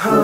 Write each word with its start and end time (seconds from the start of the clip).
Assalamu 0.00 0.16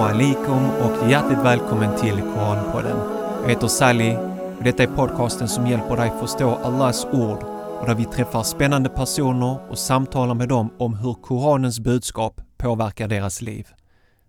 alaikum 0.00 0.70
och 0.70 1.10
hjärtligt 1.10 1.38
välkommen 1.38 1.96
till 1.96 2.20
Koranpodden. 2.20 2.96
Jag 3.42 3.48
heter 3.48 3.66
Sally 3.68 4.16
och 4.58 4.64
detta 4.64 4.82
är 4.82 4.86
podcasten 4.86 5.48
som 5.48 5.66
hjälper 5.66 5.96
dig 5.96 6.12
förstå 6.20 6.54
Allahs 6.54 7.04
ord 7.04 7.42
och 7.80 7.86
där 7.86 7.94
vi 7.94 8.04
träffar 8.04 8.42
spännande 8.42 8.88
personer 8.88 9.70
och 9.70 9.78
samtalar 9.78 10.34
med 10.34 10.48
dem 10.48 10.70
om 10.78 10.94
hur 10.94 11.14
Koranens 11.14 11.80
budskap 11.80 12.40
påverkar 12.56 13.08
deras 13.08 13.42
liv. 13.42 13.68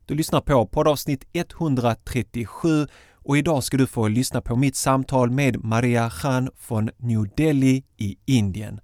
Du 0.06 0.16
lyssnar 0.16 0.42
på 0.42 0.66
poddavsnitt 0.66 1.26
137 1.34 2.88
och 3.26 3.38
idag 3.38 3.64
ska 3.64 3.78
du 3.78 3.88
få 3.88 4.08
lyssna 4.08 4.42
på 4.42 4.56
mitt 4.56 4.76
samtal 4.76 5.32
med 5.32 5.64
Maria 5.64 6.10
Khan 6.10 6.50
från 6.58 6.90
New 6.98 7.30
Delhi 7.38 7.84
i 7.98 8.18
Indien. 8.26 8.80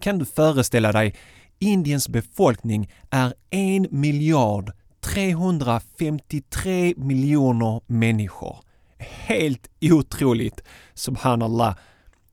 Kan 0.00 0.18
du 0.18 0.24
föreställa 0.24 0.92
dig, 0.92 1.14
Indiens 1.58 2.08
befolkning 2.08 2.92
är 3.10 3.34
en 3.50 3.86
miljard 3.90 4.72
353 5.00 6.94
miljoner 6.96 7.80
människor. 7.86 8.56
Helt 8.98 9.70
otroligt, 9.80 10.62
subhanallah. 10.94 11.76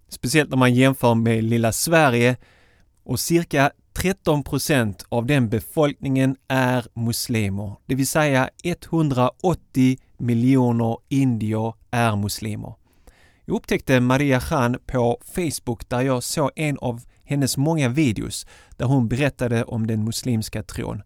Speciellt 0.09 0.49
när 0.49 0.57
man 0.57 0.73
jämför 0.73 1.15
med 1.15 1.43
lilla 1.43 1.71
Sverige 1.71 2.37
och 3.03 3.19
cirka 3.19 3.71
13 3.93 4.43
procent 4.43 5.05
av 5.09 5.25
den 5.25 5.49
befolkningen 5.49 6.35
är 6.47 6.85
muslimer, 6.93 7.75
det 7.85 7.95
vill 7.95 8.07
säga 8.07 8.49
180 8.63 9.97
miljoner 10.21 10.97
indier 11.09 11.73
är 11.91 12.15
muslimer. 12.15 12.73
Jag 13.45 13.55
upptäckte 13.55 13.99
Maria 13.99 14.39
Khan 14.39 14.77
på 14.85 15.17
Facebook 15.35 15.89
där 15.89 16.01
jag 16.01 16.23
såg 16.23 16.51
en 16.55 16.77
av 16.77 17.01
hennes 17.23 17.57
många 17.57 17.89
videos 17.89 18.45
där 18.77 18.85
hon 18.85 19.07
berättade 19.07 19.63
om 19.63 19.87
den 19.87 20.03
muslimska 20.03 20.63
tron. 20.63 21.01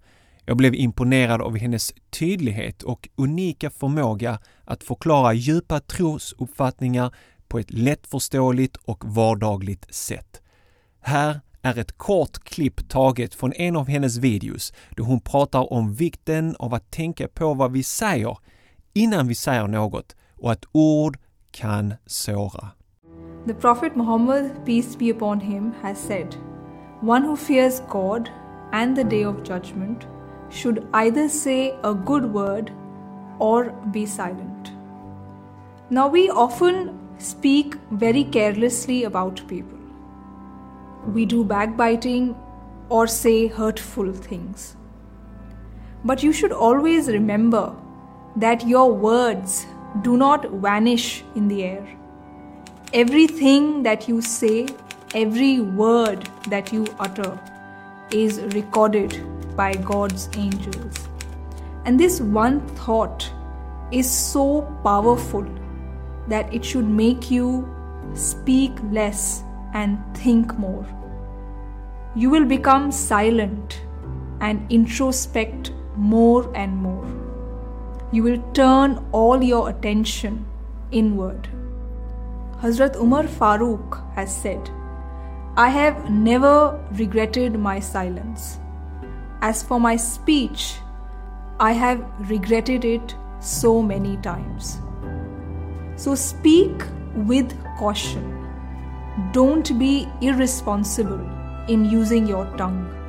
Jag 0.45 0.57
blev 0.57 0.75
imponerad 0.75 1.41
av 1.41 1.57
hennes 1.57 1.93
tydlighet 2.09 2.83
och 2.83 3.09
unika 3.15 3.69
förmåga 3.69 4.39
att 4.63 4.83
förklara 4.83 5.33
djupa 5.33 5.79
trosuppfattningar 5.79 7.15
på 7.47 7.59
ett 7.59 7.71
lättförståeligt 7.71 8.75
och 8.75 9.03
vardagligt 9.05 9.95
sätt. 9.95 10.41
Här 11.01 11.39
är 11.61 11.77
ett 11.77 11.97
kort 11.97 12.43
klipp 12.43 12.89
taget 12.89 13.35
från 13.35 13.53
en 13.53 13.75
av 13.75 13.87
hennes 13.87 14.17
videos 14.17 14.73
då 14.89 15.03
hon 15.03 15.21
pratar 15.21 15.73
om 15.73 15.93
vikten 15.93 16.55
av 16.59 16.73
att 16.73 16.91
tänka 16.91 17.27
på 17.27 17.53
vad 17.53 17.71
vi 17.71 17.83
säger 17.83 18.37
innan 18.95 19.27
vi 19.27 19.35
säger 19.35 19.67
något 19.67 20.15
och 20.41 20.51
att 20.51 20.65
ord 20.71 21.17
kan 21.51 21.93
såra. 22.05 22.67
The 23.47 23.53
Prophet 23.53 23.95
Muhammad, 23.95 24.51
peace 24.65 24.97
be 24.99 25.11
upon 25.11 25.39
him, 25.39 25.73
has 25.81 25.97
said, 26.07 26.35
One 27.01 27.27
who 27.27 27.35
fears 27.35 27.81
God 27.89 28.29
and 28.71 28.95
the 28.95 29.03
day 29.03 29.25
of 29.25 29.43
judgment 29.43 30.07
should 30.49 30.87
either 30.93 31.29
say 31.29 31.73
a 31.83 31.93
good 31.93 32.33
word 32.33 32.71
or 33.39 33.73
be 33.93 34.05
silent. 34.07 34.71
Now, 35.89 36.07
we 36.07 36.29
often 36.29 36.97
speak 37.19 37.75
very 37.91 38.23
carelessly 38.23 39.03
about 39.03 39.47
people. 39.47 39.77
We 41.13 41.25
do 41.25 41.43
backbiting 41.43 42.35
or 42.89 43.07
say 43.07 43.47
hurtful 43.47 44.13
things. 44.13 44.75
But 46.03 46.23
you 46.23 46.33
should 46.33 46.51
always 46.51 47.07
remember 47.07 47.75
that 48.35 48.67
your 48.67 48.91
words 48.91 49.65
do 50.01 50.17
not 50.17 50.49
vanish 50.51 51.23
in 51.35 51.47
the 51.47 51.63
air. 51.63 51.87
Everything 52.93 53.83
that 53.83 54.07
you 54.07 54.21
say, 54.21 54.67
every 55.13 55.61
word 55.61 56.29
that 56.49 56.73
you 56.73 56.85
utter 56.99 57.39
is 58.11 58.41
recorded 58.53 59.23
by 59.55 59.73
God's 59.73 60.29
angels. 60.35 61.07
And 61.85 61.99
this 61.99 62.19
one 62.19 62.65
thought 62.75 63.29
is 63.91 64.09
so 64.09 64.61
powerful 64.83 65.45
that 66.27 66.53
it 66.53 66.65
should 66.65 66.89
make 66.89 67.29
you 67.29 67.69
speak 68.13 68.71
less 68.91 69.43
and 69.73 69.97
think 70.17 70.57
more. 70.57 70.85
You 72.15 72.29
will 72.29 72.45
become 72.45 72.91
silent 72.91 73.81
and 74.41 74.65
introspect 74.71 75.71
more 75.95 76.51
and 76.55 76.75
more. 76.75 77.05
You 78.11 78.23
will 78.23 78.41
turn 78.53 79.05
all 79.11 79.43
your 79.43 79.69
attention 79.69 80.45
inward. 80.91 81.49
Hazrat 82.61 82.95
Umar 82.95 83.23
Farooq 83.23 84.15
has 84.15 84.35
said, 84.35 84.69
I 85.57 85.69
have 85.69 86.09
never 86.09 86.79
regretted 86.93 87.57
my 87.59 87.79
silence. 87.79 88.59
As 89.41 89.63
for 89.63 89.79
my 89.79 89.95
speech, 89.95 90.75
I 91.59 91.71
have 91.71 92.03
regretted 92.29 92.85
it 92.85 93.15
so 93.39 93.81
many 93.81 94.17
times. 94.17 94.79
So 95.95 96.15
speak 96.15 96.83
with 97.15 97.57
caution. 97.77 98.31
Don't 99.31 99.77
be 99.79 100.07
irresponsible 100.21 101.29
in 101.69 101.85
using 101.85 102.27
your 102.27 102.45
tongue. 102.57 103.04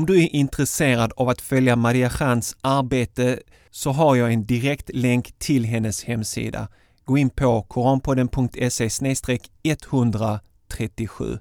Om 0.00 0.06
du 0.06 0.22
är 0.22 0.34
intresserad 0.34 1.12
av 1.16 1.28
att 1.28 1.40
följa 1.40 1.76
Maria 1.76 2.10
Khans 2.10 2.56
arbete 2.60 3.40
så 3.70 3.90
har 3.90 4.16
jag 4.16 4.32
en 4.32 4.46
direkt 4.46 4.90
länk 4.94 5.38
till 5.38 5.64
hennes 5.64 6.04
hemsida. 6.04 6.68
Gå 7.04 7.18
in 7.18 7.30
på 7.30 7.62
koranpodden.se 7.62 8.88
137. 9.62 11.38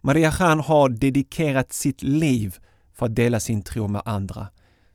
Maria 0.00 0.30
Khan 0.30 0.60
har 0.60 0.88
dedikerat 0.88 1.72
sitt 1.72 2.02
liv 2.02 2.56
för 2.94 3.06
att 3.06 3.16
dela 3.16 3.40
sin 3.40 3.62
tro 3.62 3.88
med 3.88 4.02
andra. 4.04 4.48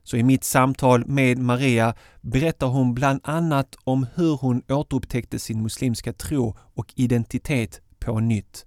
Så 0.04 0.18
i 0.18 0.24
mitt 0.24 0.44
samtal 0.44 1.06
med 1.06 1.38
Maria 1.38 1.96
berättar 2.22 2.68
hon 2.68 2.94
bland 2.94 3.20
annat 3.24 3.76
om 3.84 4.08
hur 4.16 4.38
hon 4.38 4.62
återupptäckte 4.70 5.40
sin 5.40 5.62
muslimska 5.62 6.14
tro 6.14 6.58
och 6.74 6.94
identitet 6.96 7.82
på 8.00 8.20
nytt. 8.20 8.66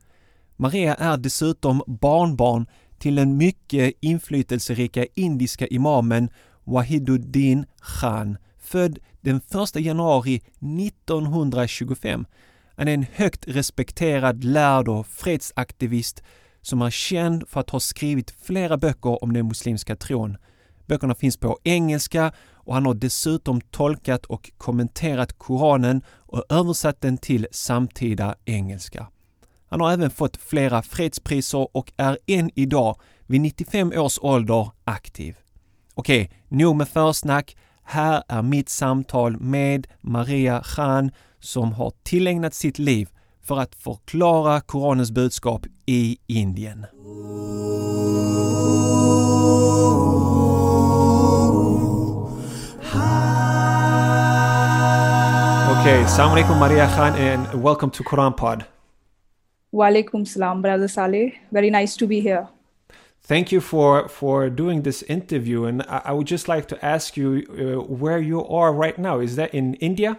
Maria 0.57 0.95
är 0.95 1.17
dessutom 1.17 1.83
barnbarn 1.87 2.67
till 3.07 3.15
den 3.15 3.37
mycket 3.37 3.95
inflytelserika 4.01 5.07
indiska 5.15 5.67
imamen 5.67 6.31
Wahiduddin 6.65 7.67
Khan, 7.81 8.39
född 8.59 8.99
den 9.21 9.37
1 9.37 9.81
januari 9.81 10.35
1925. 10.35 12.27
Han 12.77 12.89
är 12.89 12.95
en 12.95 13.07
högt 13.13 13.49
respekterad 13.49 14.45
lärd 14.45 14.89
och 14.89 15.07
fredsaktivist 15.07 16.23
som 16.63 16.83
är 16.83 16.91
känd 16.91 17.49
för 17.49 17.61
att 17.61 17.71
ha 17.71 17.81
skrivit 17.81 18.31
flera 18.31 18.77
böcker 18.77 19.25
om 19.25 19.33
den 19.33 19.49
muslimska 19.49 19.97
tron. 19.97 20.37
Böckerna 20.87 21.15
finns 21.15 21.37
på 21.37 21.59
engelska 21.65 22.33
och 22.53 22.75
han 22.75 22.87
har 22.87 22.95
dessutom 22.95 23.61
tolkat 23.61 24.27
och 24.27 24.51
kommenterat 24.59 25.39
Koranen 25.39 26.03
och 26.09 26.45
översatt 26.49 27.01
den 27.01 27.19
till 27.19 27.47
samtida 27.51 28.35
engelska. 28.45 29.07
Han 29.69 29.81
har 29.81 29.93
även 29.93 30.11
fått 30.11 30.37
flera 30.37 30.83
fredspriser 30.83 31.77
och 31.77 31.93
är 31.97 32.19
än 32.27 32.51
idag, 32.55 33.01
vid 33.27 33.41
95 33.41 33.93
års 33.93 34.19
ålder, 34.23 34.71
aktiv. 34.85 35.37
Okej, 35.95 36.31
nog 36.49 36.77
med 36.77 36.89
försnack. 36.89 37.57
Här 37.85 38.23
är 38.29 38.43
mitt 38.43 38.69
samtal 38.69 39.41
med 39.41 39.87
Maria 40.01 40.63
Khan 40.65 41.11
som 41.41 41.73
har 41.73 41.93
tillägnat 42.03 42.55
sitt 42.55 42.79
liv 42.79 43.09
för 43.43 43.59
att 43.59 43.75
förklara 43.75 44.61
Koranens 44.61 45.11
budskap 45.11 45.67
i 45.87 46.19
Indien. 46.27 46.87
Okay, 55.81 56.03
Assalamu 56.03 56.33
alaikum 56.33 56.59
Maria 56.59 56.87
Khan 56.87 57.13
and 57.13 57.63
welcome 57.63 57.91
to 57.91 58.03
Quran 58.03 58.33
Pod. 58.33 58.76
Walaikum 59.77 60.27
salam, 60.27 60.63
Brother 60.63 60.89
Saleh. 60.89 61.35
Very 61.53 61.71
nice 61.71 61.97
to 61.97 62.07
be 62.07 62.21
here. 62.21 62.49
Thank 63.23 63.51
you 63.53 63.61
for 63.61 64.09
for 64.09 64.49
doing 64.49 64.83
this 64.83 65.03
interview, 65.03 65.65
and 65.65 65.83
I, 65.83 66.01
I 66.07 66.13
would 66.13 66.29
just 66.29 66.49
like 66.49 66.69
to 66.69 66.79
ask 66.85 67.17
you 67.17 67.31
uh, 67.51 67.83
where 68.05 68.21
you 68.21 68.45
are 68.47 68.73
right 68.73 68.99
now. 68.99 69.19
Is 69.21 69.37
that 69.37 69.53
in 69.53 69.75
India? 69.75 70.17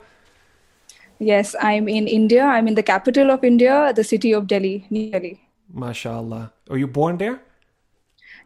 Yes, 1.19 1.55
I'm 1.61 1.87
in 1.89 2.07
India. 2.07 2.43
I'm 2.43 2.67
in 2.67 2.75
the 2.75 2.83
capital 2.83 3.31
of 3.31 3.43
India, 3.43 3.91
the 3.95 4.03
city 4.03 4.33
of 4.33 4.45
Delhi, 4.45 4.85
New 4.89 5.09
Delhi. 5.11 5.39
MashaAllah. 5.73 6.51
Are 6.69 6.77
you 6.77 6.87
born 6.87 7.17
there? 7.17 7.41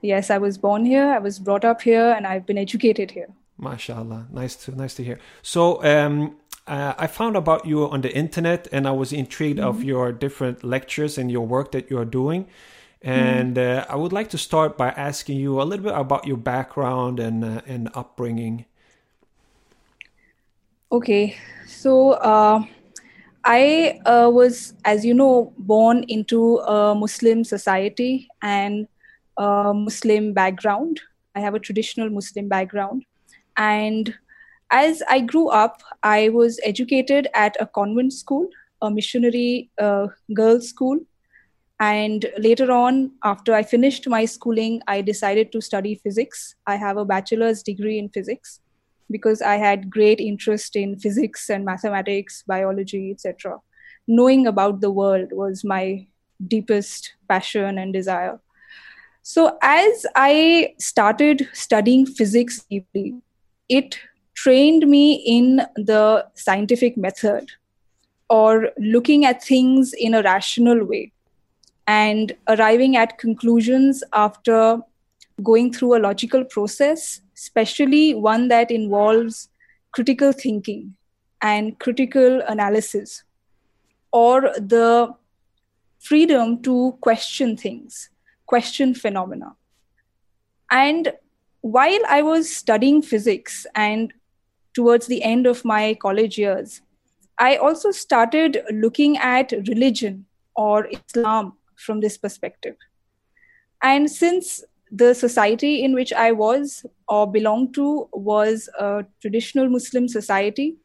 Yes, 0.01 0.29
I 0.29 0.37
was 0.37 0.57
born 0.57 0.85
here. 0.85 1.07
I 1.07 1.19
was 1.19 1.39
brought 1.39 1.65
up 1.65 1.81
here, 1.81 2.11
and 2.11 2.25
I've 2.25 2.45
been 2.45 2.57
educated 2.57 3.11
here. 3.11 3.27
MashaAllah. 3.59 4.31
Nice 4.31 4.55
to 4.63 4.75
nice 4.83 4.93
to 4.95 5.03
hear. 5.03 5.19
So, 5.41 5.83
um, 5.83 6.37
uh, 6.71 6.95
I 6.97 7.07
found 7.07 7.35
about 7.35 7.65
you 7.65 7.89
on 7.89 7.99
the 7.99 8.15
internet, 8.15 8.65
and 8.71 8.87
I 8.87 8.91
was 8.91 9.11
intrigued 9.11 9.59
mm-hmm. 9.59 9.67
of 9.67 9.83
your 9.83 10.13
different 10.13 10.63
lectures 10.63 11.17
and 11.17 11.29
your 11.29 11.45
work 11.45 11.73
that 11.73 11.91
you 11.91 11.97
are 11.97 12.05
doing. 12.05 12.47
And 13.01 13.57
mm. 13.57 13.79
uh, 13.79 13.85
I 13.89 13.97
would 13.97 14.13
like 14.13 14.29
to 14.29 14.37
start 14.37 14.77
by 14.77 14.89
asking 14.89 15.37
you 15.37 15.61
a 15.61 15.63
little 15.63 15.83
bit 15.83 15.93
about 15.93 16.25
your 16.25 16.37
background 16.37 17.19
and 17.19 17.43
uh, 17.43 17.61
and 17.67 17.89
upbringing. 17.93 18.65
Okay, 20.93 21.35
so 21.67 22.11
uh, 22.11 22.63
I 23.43 23.99
uh, 24.05 24.29
was, 24.31 24.73
as 24.85 25.03
you 25.03 25.13
know, 25.13 25.51
born 25.57 26.05
into 26.07 26.59
a 26.59 26.95
Muslim 26.95 27.43
society 27.43 28.29
and 28.41 28.87
a 29.35 29.73
Muslim 29.73 30.31
background. 30.31 31.01
I 31.35 31.39
have 31.41 31.55
a 31.55 31.59
traditional 31.59 32.09
Muslim 32.09 32.47
background, 32.47 33.03
and 33.57 34.13
as 34.71 35.03
I 35.09 35.19
grew 35.19 35.49
up, 35.49 35.83
I 36.03 36.29
was 36.29 36.59
educated 36.63 37.27
at 37.33 37.55
a 37.59 37.67
convent 37.67 38.13
school, 38.13 38.47
a 38.81 38.89
missionary 38.89 39.69
uh, 39.79 40.07
girls' 40.33 40.69
school 40.69 40.99
and 41.81 42.27
later 42.37 42.71
on, 42.71 43.13
after 43.23 43.55
I 43.55 43.63
finished 43.63 44.07
my 44.07 44.25
schooling, 44.25 44.83
I 44.87 45.01
decided 45.01 45.51
to 45.51 45.61
study 45.61 45.95
physics. 45.95 46.53
I 46.67 46.75
have 46.75 46.95
a 46.95 47.05
bachelor's 47.05 47.63
degree 47.63 47.97
in 47.97 48.09
physics 48.09 48.59
because 49.09 49.41
I 49.41 49.55
had 49.55 49.89
great 49.89 50.19
interest 50.19 50.75
in 50.75 50.99
physics 50.99 51.49
and 51.49 51.65
mathematics, 51.65 52.43
biology, 52.45 53.09
etc. 53.09 53.57
Knowing 54.07 54.45
about 54.45 54.81
the 54.81 54.91
world 54.91 55.29
was 55.31 55.63
my 55.63 56.05
deepest 56.47 57.13
passion 57.27 57.79
and 57.79 57.91
desire. 57.91 58.39
So, 59.23 59.57
as 59.63 60.05
I 60.15 60.75
started 60.77 61.49
studying 61.51 62.05
physics 62.05 62.63
deeply, 62.69 63.15
it 63.67 63.97
trained 64.41 64.87
me 64.87 65.13
in 65.37 65.61
the 65.75 66.25
scientific 66.33 66.97
method 66.97 67.51
or 68.27 68.71
looking 68.79 69.23
at 69.23 69.43
things 69.43 69.93
in 69.93 70.15
a 70.15 70.21
rational 70.23 70.83
way 70.83 71.11
and 71.85 72.31
arriving 72.47 72.95
at 72.97 73.19
conclusions 73.19 74.03
after 74.13 74.79
going 75.43 75.71
through 75.71 75.95
a 75.95 75.99
logical 75.99 76.43
process, 76.43 77.21
especially 77.37 78.15
one 78.15 78.47
that 78.47 78.71
involves 78.71 79.49
critical 79.91 80.31
thinking 80.31 80.95
and 81.41 81.77
critical 81.79 82.41
analysis, 82.47 83.23
or 84.11 84.41
the 84.57 85.13
freedom 85.99 86.61
to 86.63 86.97
question 87.01 87.55
things, 87.55 88.09
question 88.47 88.95
phenomena. 88.95 89.55
And 90.71 91.13
while 91.61 91.99
I 92.09 92.23
was 92.23 92.55
studying 92.55 93.03
physics 93.03 93.67
and 93.75 94.11
towards 94.73 95.07
the 95.07 95.23
end 95.23 95.47
of 95.47 95.63
my 95.65 95.93
college 95.95 96.37
years, 96.37 96.81
I 97.37 97.57
also 97.57 97.91
started 97.91 98.63
looking 98.71 99.17
at 99.17 99.51
religion 99.67 100.25
or 100.55 100.87
Islam 100.87 101.53
from 101.75 101.99
this 101.99 102.17
perspective. 102.17 102.75
And 103.81 104.09
since 104.09 104.63
the 104.91 105.13
society 105.15 105.83
in 105.83 105.93
which 105.93 106.13
I 106.13 106.31
was 106.33 106.85
or 107.07 107.31
belonged 107.31 107.73
to 107.75 108.09
was 108.13 108.69
a 108.77 109.05
traditional 109.21 109.69
Muslim 109.69 110.07
society, 110.07 110.75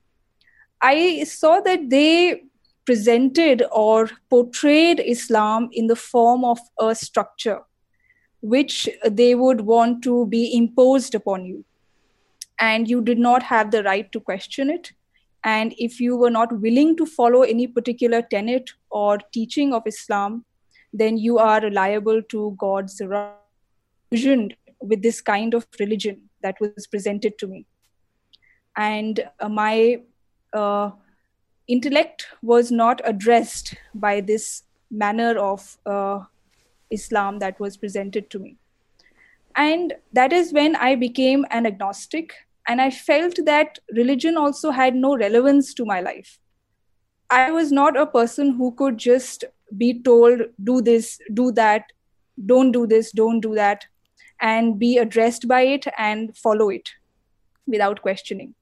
I 0.81 1.25
saw 1.25 1.61
that 1.61 1.91
they 1.91 2.45
presented 2.85 3.65
or 3.73 4.09
portrayed 4.31 5.01
Islam 5.01 5.69
in 5.73 5.89
the 5.89 5.97
form 5.97 6.45
of 6.45 6.59
a 6.79 6.95
structure 6.95 7.61
which 8.41 8.89
they 9.05 9.35
would 9.35 9.63
want 9.63 10.05
to 10.05 10.27
be 10.27 10.57
imposed 10.57 11.15
upon 11.15 11.45
you. 11.45 11.65
And 12.59 12.89
you 12.89 13.01
did 13.03 13.19
not 13.19 13.43
have 13.43 13.71
the 13.71 13.83
right 13.83 14.11
to 14.13 14.21
question 14.21 14.71
it. 14.71 14.93
And 15.45 15.75
if 15.79 16.01
you 16.01 16.17
were 16.17 16.31
not 16.31 16.61
willing 16.61 16.97
to 16.97 17.07
follow 17.07 17.43
any 17.43 17.67
particular 17.67 18.23
tenet 18.23 18.71
or 18.91 19.19
teaching 19.33 19.73
of 19.73 19.87
Islam, 19.87 20.45
then 20.93 21.19
you 21.19 21.39
are 21.39 21.71
liable 21.71 22.23
to 22.23 22.57
God's 22.59 23.01
vision 24.11 24.53
with 24.81 25.03
this 25.03 25.21
kind 25.21 25.55
of 25.55 25.67
religion 25.79 26.23
that 26.43 26.57
was 26.61 26.87
presented 26.87 27.39
to 27.39 27.47
me. 27.47 27.67
And 28.77 29.29
uh, 29.41 29.49
my 29.49 30.03
uh, 30.53 30.91
intellect 31.69 32.27
was 32.43 32.71
not 32.71 33.01
addressed 33.05 33.75
by 33.95 34.21
this 34.21 34.63
manner 34.91 35.39
of 35.39 35.79
uh, 35.87 36.21
Islam 36.91 37.39
that 37.41 37.59
was 37.59 37.77
presented 37.77 38.31
to 38.31 38.39
me. 38.39 38.57
And 39.55 39.95
that 40.13 40.33
is 40.33 40.53
when 40.53 40.77
I 40.77 40.95
became 40.95 41.47
an 41.51 41.67
agnostic. 41.67 42.35
And 42.69 42.81
I 42.81 42.91
felt 42.91 43.39
that 43.45 43.79
religion 43.95 44.37
also 44.37 44.71
had 44.71 44.95
no 44.95 45.17
relevance 45.17 45.73
to 45.75 45.85
my 45.85 46.01
life. 46.01 46.39
I 47.31 47.51
was 47.51 47.73
not 47.73 47.97
a 47.97 48.07
person 48.07 48.53
who 48.53 48.73
could 48.73 48.99
just 48.99 49.45
be 49.77 50.01
told 50.03 50.41
do 50.63 50.81
this 50.81 51.19
do 51.35 51.51
that 51.53 51.93
don't 52.45 52.73
do 52.73 52.87
this 52.87 53.11
don't 53.13 53.41
do 53.41 53.55
that 53.55 53.85
and 54.41 54.79
be 54.79 54.99
addressed 54.99 55.49
by 55.49 55.63
it 55.63 55.87
and 55.99 56.37
follow 56.37 56.69
it 56.69 56.91
without 57.67 58.01
questioning 58.03 58.55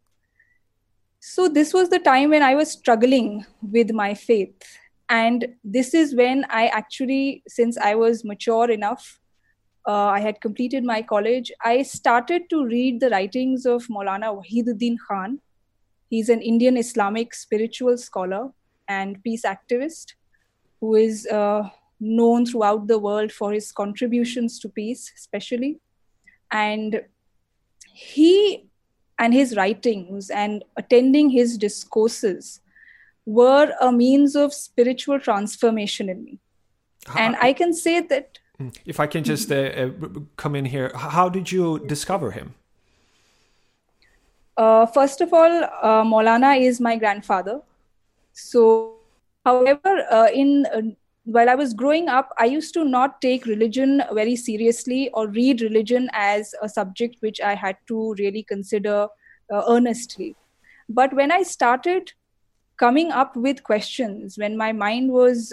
so 1.21 1.49
this 1.49 1.75
was 1.75 1.89
the 1.91 1.99
time 1.99 2.31
when 2.31 2.43
i 2.43 2.55
was 2.55 2.71
struggling 2.71 3.45
with 3.61 3.93
my 3.93 4.15
faith 4.15 4.79
and 5.09 5.47
this 5.62 5.93
is 5.93 6.15
when 6.15 6.47
i 6.49 6.69
actually 6.69 7.43
since 7.49 7.77
i 7.77 7.95
was 7.95 8.25
mature 8.25 8.71
enough 8.71 9.21
uh, 9.86 10.08
i 10.16 10.20
had 10.20 10.40
completed 10.40 10.84
my 10.84 11.00
college 11.02 11.52
i 11.62 11.82
started 11.82 12.48
to 12.50 12.64
read 12.66 13.00
the 13.00 13.10
writings 13.10 13.66
of 13.66 13.86
maulana 13.96 14.34
wahiduddin 14.40 14.98
khan 15.06 15.38
he's 16.10 16.28
an 16.28 16.42
indian 16.52 16.76
islamic 16.76 17.34
spiritual 17.34 17.96
scholar 17.96 18.42
and 18.88 19.22
peace 19.22 19.44
activist 19.54 20.14
who 20.81 20.94
is 20.94 21.26
uh, 21.26 21.69
known 22.00 22.44
throughout 22.44 22.86
the 22.86 22.98
world 22.98 23.32
for 23.32 23.52
his 23.52 23.72
contributions 23.72 24.58
to 24.60 24.69
peace, 24.69 25.10
especially. 25.16 25.81
And 26.50 27.02
he 27.92 28.69
and 29.19 29.32
his 29.32 29.56
writings 29.56 30.31
and 30.31 30.64
attending 30.76 31.31
his 31.31 31.56
discourses 31.56 32.60
were 33.25 33.72
a 33.81 33.90
means 33.92 34.36
of 34.36 34.52
spiritual 34.52 35.20
transformation 35.20 36.08
in 36.08 36.25
me. 36.25 36.40
How, 37.06 37.20
and 37.20 37.36
I 37.40 37.52
can 37.52 37.72
say 37.72 38.00
that. 38.00 38.38
If 38.85 39.01
I 39.01 39.06
can 39.06 39.25
just 39.25 39.51
uh, 39.51 39.56
uh, 39.56 39.91
come 40.37 40.55
in 40.55 40.65
here, 40.65 40.93
how 40.95 41.29
did 41.29 41.51
you 41.51 41.81
discover 41.81 42.31
him? 42.31 42.55
Uh, 44.56 44.87
first 44.87 45.21
of 45.21 45.33
all, 45.33 45.65
uh, 45.65 46.05
Maulana 46.05 46.61
is 46.61 46.81
my 46.81 46.97
grandfather. 46.97 47.61
So 48.33 48.95
However, 49.45 50.06
uh, 50.11 50.29
in 50.33 50.67
uh, 50.75 50.83
while 51.25 51.49
I 51.49 51.55
was 51.55 51.75
growing 51.75 52.09
up, 52.09 52.33
I 52.39 52.47
used 52.47 52.75
to 52.75 52.85
not 52.85 53.20
take 53.20 53.46
religion 53.46 54.03
very 54.13 54.37
seriously 54.37 55.11
or 55.11 55.29
read 55.29 55.61
religion 55.61 56.08
as 56.13 56.55
a 56.63 56.69
subject 56.69 57.17
which 57.20 57.41
I 57.41 57.55
had 57.55 57.77
to 57.89 58.15
really 58.19 58.43
consider 58.43 59.08
uh, 59.53 59.63
earnestly. 59.69 60.34
But 60.89 61.15
when 61.15 61.31
I 61.31 61.43
started 61.43 62.13
coming 62.77 63.11
up 63.11 63.37
with 63.37 63.63
questions, 63.65 64.37
when 64.37 64.56
my 64.56 64.73
mind 64.73 65.11
was 65.11 65.53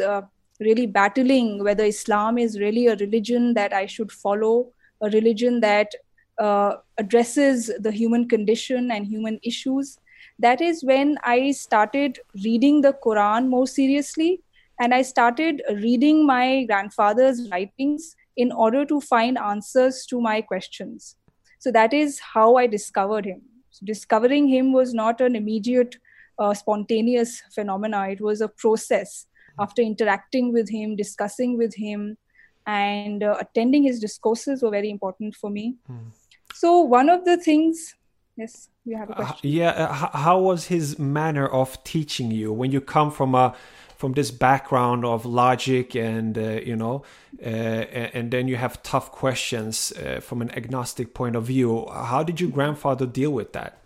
really 0.61 0.85
battling 0.85 1.63
whether 1.63 1.83
Islam 1.83 2.37
is 2.37 2.59
really 2.59 2.87
a 2.87 2.95
religion 2.95 3.53
that 3.55 3.73
I 3.73 3.85
should 3.85 4.11
follow, 4.11 4.71
a 5.01 5.09
religion 5.09 5.59
that 5.61 5.91
uh, 6.39 6.75
addresses 6.97 7.71
the 7.79 7.91
human 7.91 8.27
condition 8.27 8.91
and 8.91 9.05
human 9.05 9.39
issues, 9.43 9.97
that 10.39 10.61
is 10.61 10.83
when 10.83 11.17
I 11.23 11.51
started 11.51 12.19
reading 12.43 12.81
the 12.81 12.93
Quran 12.93 13.47
more 13.47 13.67
seriously. 13.67 14.41
And 14.79 14.93
I 14.93 15.01
started 15.03 15.61
reading 15.73 16.25
my 16.25 16.63
grandfather's 16.65 17.49
writings 17.51 18.15
in 18.35 18.51
order 18.51 18.85
to 18.85 18.99
find 18.99 19.37
answers 19.37 20.05
to 20.07 20.19
my 20.19 20.41
questions. 20.41 21.15
So 21.59 21.71
that 21.71 21.93
is 21.93 22.19
how 22.19 22.55
I 22.55 22.65
discovered 22.65 23.25
him. 23.25 23.41
So 23.69 23.85
discovering 23.85 24.47
him 24.47 24.73
was 24.73 24.93
not 24.93 25.21
an 25.21 25.35
immediate, 25.35 25.97
uh, 26.39 26.53
spontaneous 26.55 27.43
phenomena, 27.53 28.09
it 28.09 28.21
was 28.21 28.41
a 28.41 28.47
process. 28.47 29.27
After 29.59 29.81
interacting 29.81 30.53
with 30.53 30.69
him, 30.69 30.95
discussing 30.95 31.57
with 31.57 31.75
him, 31.75 32.17
and 32.65 33.23
uh, 33.23 33.37
attending 33.39 33.83
his 33.83 33.99
discourses 33.99 34.61
were 34.61 34.71
very 34.71 34.89
important 34.89 35.35
for 35.35 35.49
me. 35.49 35.75
Mm. 35.89 36.11
So, 36.53 36.79
one 36.79 37.09
of 37.09 37.25
the 37.25 37.37
things 37.37 37.95
Yes, 38.37 38.69
you 38.85 38.97
have 38.97 39.09
a 39.09 39.13
uh, 39.13 39.15
question. 39.17 39.49
Uh, 39.49 39.53
yeah, 39.53 39.69
uh, 39.69 40.17
how 40.17 40.39
was 40.39 40.67
his 40.67 40.97
manner 40.97 41.47
of 41.47 41.83
teaching 41.83 42.31
you 42.31 42.51
when 42.53 42.71
you 42.71 42.81
come 42.81 43.11
from 43.11 43.35
a 43.35 43.55
from 43.97 44.13
this 44.13 44.31
background 44.31 45.05
of 45.05 45.27
logic 45.27 45.95
and 45.95 46.35
uh, 46.35 46.59
you 46.69 46.75
know 46.75 47.03
uh, 47.43 47.45
and 47.45 48.31
then 48.31 48.47
you 48.47 48.55
have 48.55 48.81
tough 48.81 49.11
questions 49.11 49.93
uh, 49.93 50.19
from 50.19 50.41
an 50.41 50.49
agnostic 50.55 51.13
point 51.13 51.35
of 51.35 51.43
view 51.43 51.85
how 51.93 52.23
did 52.23 52.41
your 52.41 52.49
grandfather 52.49 53.05
deal 53.05 53.29
with 53.29 53.53
that 53.53 53.77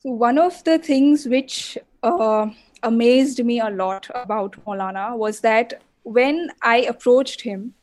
so 0.00 0.10
one 0.10 0.38
of 0.38 0.62
the 0.62 0.78
things 0.78 1.26
which 1.26 1.76
uh, 2.04 2.46
amazed 2.84 3.44
me 3.44 3.60
a 3.60 3.70
lot 3.70 4.08
about 4.14 4.64
Maulana 4.64 5.16
was 5.16 5.40
that 5.40 5.82
when 6.04 6.50
I 6.62 6.76
approached 6.82 7.40
him, 7.40 7.74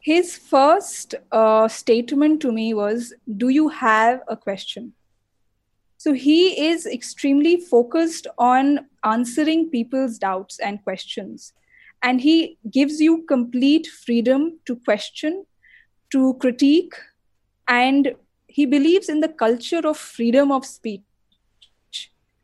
his 0.00 0.38
first 0.38 1.14
uh, 1.32 1.68
statement 1.68 2.40
to 2.42 2.52
me 2.52 2.72
was, 2.72 3.12
Do 3.36 3.48
you 3.48 3.68
have 3.68 4.22
a 4.28 4.36
question? 4.36 4.92
So 5.98 6.12
he 6.12 6.68
is 6.68 6.86
extremely 6.86 7.56
focused 7.56 8.28
on 8.38 8.86
answering 9.04 9.68
people's 9.68 10.16
doubts 10.16 10.60
and 10.60 10.82
questions. 10.84 11.52
And 12.02 12.20
he 12.20 12.56
gives 12.70 13.00
you 13.00 13.24
complete 13.26 13.88
freedom 13.88 14.60
to 14.66 14.76
question, 14.76 15.44
to 16.12 16.34
critique, 16.34 16.94
and 17.66 18.14
he 18.46 18.64
believes 18.64 19.08
in 19.08 19.18
the 19.20 19.28
culture 19.28 19.84
of 19.84 19.98
freedom 19.98 20.52
of 20.52 20.64
speech, 20.64 21.02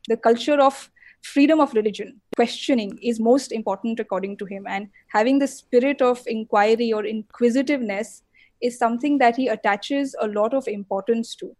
the 0.08 0.16
culture 0.16 0.60
of 0.60 0.90
freedom 1.24 1.58
of 1.58 1.72
religion. 1.74 2.20
Questioning 2.36 2.98
is 3.02 3.18
most 3.18 3.50
important 3.50 3.98
according 3.98 4.36
to 4.36 4.44
him. 4.44 4.66
And 4.68 4.88
having 5.08 5.38
the 5.38 5.48
spirit 5.48 6.02
of 6.02 6.22
inquiry 6.26 6.92
or 6.92 7.04
inquisitiveness 7.04 8.22
is 8.60 8.78
something 8.78 9.18
that 9.18 9.36
he 9.36 9.48
attaches 9.48 10.14
a 10.20 10.28
lot 10.28 10.54
of 10.54 10.68
importance 10.68 11.34
to. 11.36 11.56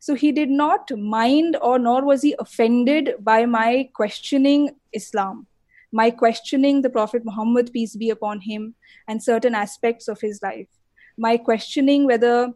So 0.00 0.14
he 0.14 0.32
did 0.32 0.50
not 0.50 0.90
mind 0.96 1.56
or 1.62 1.78
nor 1.78 2.04
was 2.04 2.22
he 2.22 2.34
offended 2.38 3.14
by 3.20 3.46
my 3.46 3.88
questioning 3.94 4.70
Islam, 4.92 5.46
my 5.92 6.10
questioning 6.10 6.82
the 6.82 6.90
Prophet 6.90 7.24
Muhammad, 7.24 7.70
peace 7.72 7.94
be 7.94 8.10
upon 8.10 8.40
him, 8.40 8.74
and 9.06 9.22
certain 9.22 9.54
aspects 9.54 10.08
of 10.08 10.20
his 10.20 10.40
life, 10.42 10.68
my 11.16 11.36
questioning 11.36 12.06
whether 12.06 12.52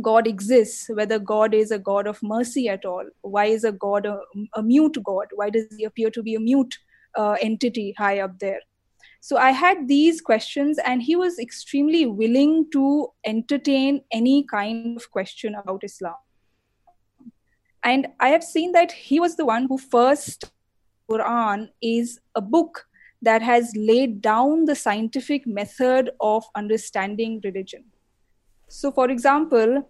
God 0.00 0.26
exists, 0.26 0.90
whether 0.92 1.18
God 1.18 1.54
is 1.54 1.70
a 1.70 1.78
God 1.78 2.06
of 2.06 2.22
mercy 2.22 2.68
at 2.68 2.84
all. 2.84 3.04
Why 3.22 3.46
is 3.46 3.64
a 3.64 3.72
God 3.72 4.06
a, 4.06 4.18
a 4.54 4.62
mute 4.62 4.98
God? 5.04 5.26
Why 5.34 5.50
does 5.50 5.66
he 5.76 5.84
appear 5.84 6.10
to 6.10 6.22
be 6.22 6.34
a 6.34 6.40
mute 6.40 6.76
uh, 7.16 7.36
entity 7.40 7.94
high 7.96 8.20
up 8.20 8.38
there? 8.40 8.60
So 9.20 9.38
I 9.38 9.52
had 9.52 9.88
these 9.88 10.20
questions, 10.20 10.78
and 10.84 11.02
he 11.02 11.16
was 11.16 11.38
extremely 11.38 12.04
willing 12.04 12.68
to 12.72 13.08
entertain 13.24 14.02
any 14.12 14.44
kind 14.44 14.96
of 14.96 15.10
question 15.10 15.54
about 15.54 15.82
Islam. 15.82 16.16
And 17.82 18.08
I 18.20 18.28
have 18.28 18.44
seen 18.44 18.72
that 18.72 18.92
he 18.92 19.20
was 19.20 19.36
the 19.36 19.46
one 19.46 19.66
who 19.66 19.78
first, 19.78 20.50
Quran 21.10 21.68
is 21.80 22.20
a 22.34 22.40
book 22.40 22.86
that 23.22 23.42
has 23.42 23.72
laid 23.76 24.20
down 24.20 24.64
the 24.64 24.74
scientific 24.74 25.46
method 25.46 26.10
of 26.20 26.44
understanding 26.54 27.40
religion. 27.44 27.84
So, 28.68 28.90
for 28.90 29.10
example, 29.10 29.88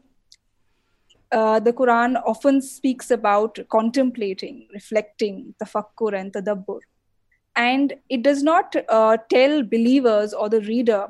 uh, 1.32 1.58
the 1.60 1.72
Quran 1.72 2.20
often 2.24 2.60
speaks 2.60 3.10
about 3.10 3.58
contemplating, 3.70 4.68
reflecting, 4.72 5.54
tafakkur, 5.62 6.14
and 6.18 6.32
tadabbur. 6.32 6.80
And 7.56 7.94
it 8.08 8.22
does 8.22 8.42
not 8.42 8.74
uh, 8.88 9.16
tell 9.30 9.62
believers 9.62 10.32
or 10.32 10.48
the 10.48 10.60
reader 10.60 11.08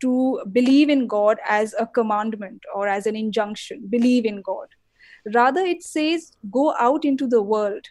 to 0.00 0.42
believe 0.52 0.88
in 0.90 1.06
God 1.06 1.38
as 1.48 1.74
a 1.78 1.86
commandment 1.86 2.62
or 2.74 2.88
as 2.88 3.06
an 3.06 3.14
injunction, 3.14 3.86
believe 3.88 4.24
in 4.24 4.42
God. 4.42 4.66
Rather, 5.32 5.60
it 5.60 5.82
says, 5.82 6.32
go 6.50 6.74
out 6.78 7.04
into 7.04 7.26
the 7.26 7.42
world, 7.42 7.86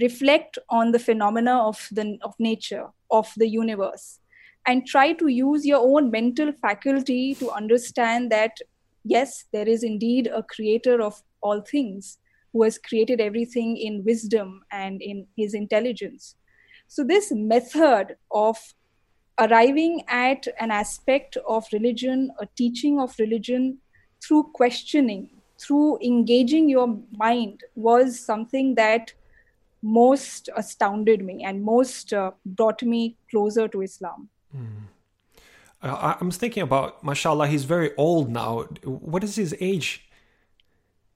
reflect 0.00 0.58
on 0.70 0.92
the 0.92 0.98
phenomena 0.98 1.58
of, 1.58 1.86
the, 1.92 2.18
of 2.22 2.34
nature, 2.38 2.86
of 3.10 3.30
the 3.36 3.46
universe, 3.46 4.20
and 4.66 4.86
try 4.86 5.12
to 5.12 5.28
use 5.28 5.66
your 5.66 5.80
own 5.80 6.10
mental 6.10 6.52
faculty 6.60 7.34
to 7.36 7.50
understand 7.50 8.30
that 8.30 8.56
yes 9.04 9.44
there 9.52 9.68
is 9.68 9.82
indeed 9.82 10.28
a 10.28 10.42
creator 10.42 11.02
of 11.02 11.22
all 11.40 11.60
things 11.60 12.18
who 12.52 12.62
has 12.62 12.78
created 12.78 13.20
everything 13.20 13.76
in 13.76 14.04
wisdom 14.04 14.62
and 14.70 15.00
in 15.00 15.26
his 15.36 15.54
intelligence. 15.54 16.36
So 16.86 17.02
this 17.02 17.32
method 17.32 18.16
of 18.30 18.58
arriving 19.38 20.04
at 20.08 20.46
an 20.60 20.70
aspect 20.70 21.36
of 21.48 21.64
religion 21.72 22.30
a 22.38 22.46
teaching 22.56 23.00
of 23.00 23.14
religion 23.18 23.78
through 24.22 24.44
questioning 24.52 25.30
through 25.58 25.98
engaging 26.02 26.68
your 26.68 26.98
mind 27.16 27.62
was 27.74 28.18
something 28.18 28.74
that 28.74 29.12
most 29.82 30.48
astounded 30.56 31.24
me 31.24 31.44
and 31.44 31.62
most 31.62 32.12
uh, 32.12 32.30
brought 32.44 32.82
me 32.82 33.16
closer 33.30 33.66
to 33.66 33.82
islam 33.82 34.28
Mm. 34.56 34.86
Uh, 35.82 36.14
I'm 36.20 36.30
thinking 36.30 36.62
about, 36.62 37.02
mashallah, 37.02 37.48
he's 37.48 37.64
very 37.64 37.90
old 37.96 38.30
now. 38.30 38.62
What 38.84 39.24
is 39.24 39.36
his 39.36 39.54
age? 39.60 40.08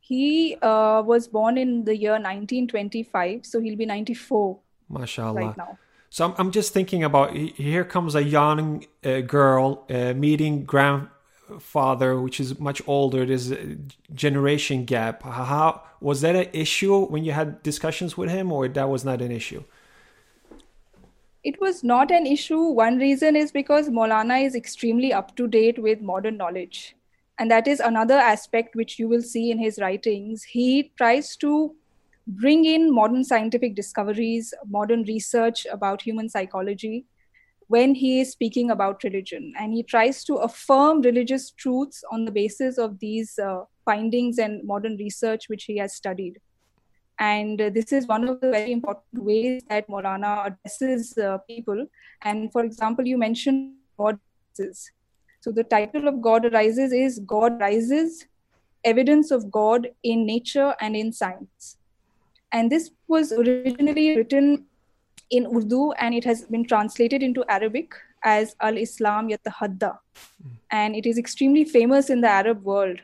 He 0.00 0.56
uh, 0.62 1.02
was 1.04 1.28
born 1.28 1.58
in 1.58 1.84
the 1.84 1.96
year 1.96 2.12
1925, 2.12 3.46
so 3.46 3.60
he'll 3.60 3.76
be 3.76 3.86
94. 3.86 4.58
Mashallah. 4.88 5.34
Right 5.34 5.56
now. 5.56 5.78
So 6.10 6.24
I'm, 6.24 6.34
I'm 6.38 6.50
just 6.50 6.72
thinking 6.72 7.04
about 7.04 7.34
here 7.34 7.84
comes 7.84 8.14
a 8.14 8.22
young 8.22 8.86
uh, 9.04 9.20
girl 9.20 9.84
uh, 9.90 10.14
meeting 10.14 10.64
grandfather, 10.64 12.20
which 12.20 12.40
is 12.40 12.58
much 12.58 12.80
older. 12.86 13.26
There's 13.26 13.50
a 13.50 13.76
generation 14.14 14.84
gap. 14.84 15.22
How 15.22 15.82
was 16.00 16.20
that 16.20 16.36
an 16.36 16.48
issue 16.52 17.06
when 17.06 17.24
you 17.24 17.32
had 17.32 17.62
discussions 17.62 18.16
with 18.16 18.30
him, 18.30 18.52
or 18.52 18.68
that 18.68 18.88
was 18.88 19.04
not 19.04 19.20
an 19.20 19.32
issue? 19.32 19.64
It 21.46 21.60
was 21.60 21.84
not 21.84 22.10
an 22.10 22.26
issue. 22.26 22.60
One 22.60 22.98
reason 22.98 23.36
is 23.36 23.52
because 23.52 23.88
Maulana 23.88 24.44
is 24.44 24.56
extremely 24.56 25.12
up 25.12 25.36
to 25.36 25.46
date 25.46 25.78
with 25.78 26.00
modern 26.00 26.36
knowledge. 26.36 26.96
And 27.38 27.48
that 27.52 27.68
is 27.68 27.78
another 27.78 28.14
aspect 28.14 28.74
which 28.74 28.98
you 28.98 29.06
will 29.06 29.22
see 29.22 29.52
in 29.52 29.58
his 29.58 29.78
writings. 29.78 30.42
He 30.42 30.90
tries 30.98 31.36
to 31.36 31.76
bring 32.26 32.64
in 32.64 32.92
modern 32.92 33.22
scientific 33.22 33.76
discoveries, 33.76 34.52
modern 34.66 35.04
research 35.04 35.66
about 35.70 36.02
human 36.02 36.28
psychology 36.28 37.06
when 37.68 37.94
he 37.94 38.20
is 38.20 38.32
speaking 38.32 38.72
about 38.72 39.04
religion. 39.04 39.52
And 39.56 39.72
he 39.72 39.84
tries 39.84 40.24
to 40.24 40.34
affirm 40.48 41.02
religious 41.02 41.52
truths 41.52 42.02
on 42.10 42.24
the 42.24 42.32
basis 42.32 42.76
of 42.76 42.98
these 42.98 43.38
uh, 43.38 43.60
findings 43.84 44.38
and 44.38 44.66
modern 44.66 44.96
research 44.96 45.48
which 45.48 45.64
he 45.64 45.76
has 45.76 45.94
studied. 45.94 46.40
And 47.18 47.60
uh, 47.60 47.70
this 47.70 47.92
is 47.92 48.06
one 48.06 48.28
of 48.28 48.40
the 48.40 48.50
very 48.50 48.72
important 48.72 49.24
ways 49.24 49.62
that 49.68 49.88
Maulana 49.88 50.46
addresses 50.46 51.16
uh, 51.16 51.38
people. 51.38 51.86
And 52.22 52.52
for 52.52 52.64
example, 52.64 53.06
you 53.06 53.16
mentioned 53.16 53.74
God 53.98 54.18
Arises. 54.58 54.90
So 55.40 55.52
the 55.52 55.64
title 55.64 56.08
of 56.08 56.20
God 56.20 56.44
Arises 56.44 56.92
is 56.92 57.20
God 57.20 57.60
Arises, 57.60 58.26
Evidence 58.84 59.30
of 59.30 59.50
God 59.50 59.88
in 60.02 60.26
Nature 60.26 60.74
and 60.80 60.94
in 60.96 61.12
Science. 61.12 61.78
And 62.52 62.70
this 62.70 62.90
was 63.08 63.32
originally 63.32 64.16
written 64.16 64.66
in 65.30 65.46
Urdu 65.46 65.92
and 65.92 66.14
it 66.14 66.24
has 66.24 66.44
been 66.44 66.64
translated 66.64 67.22
into 67.22 67.44
Arabic 67.48 67.94
as 68.24 68.54
Al 68.60 68.76
Islam 68.76 69.28
Yatahadda. 69.28 69.98
Mm. 70.44 70.50
And 70.70 70.96
it 70.96 71.06
is 71.06 71.18
extremely 71.18 71.64
famous 71.64 72.10
in 72.10 72.20
the 72.20 72.28
Arab 72.28 72.62
world 72.64 72.98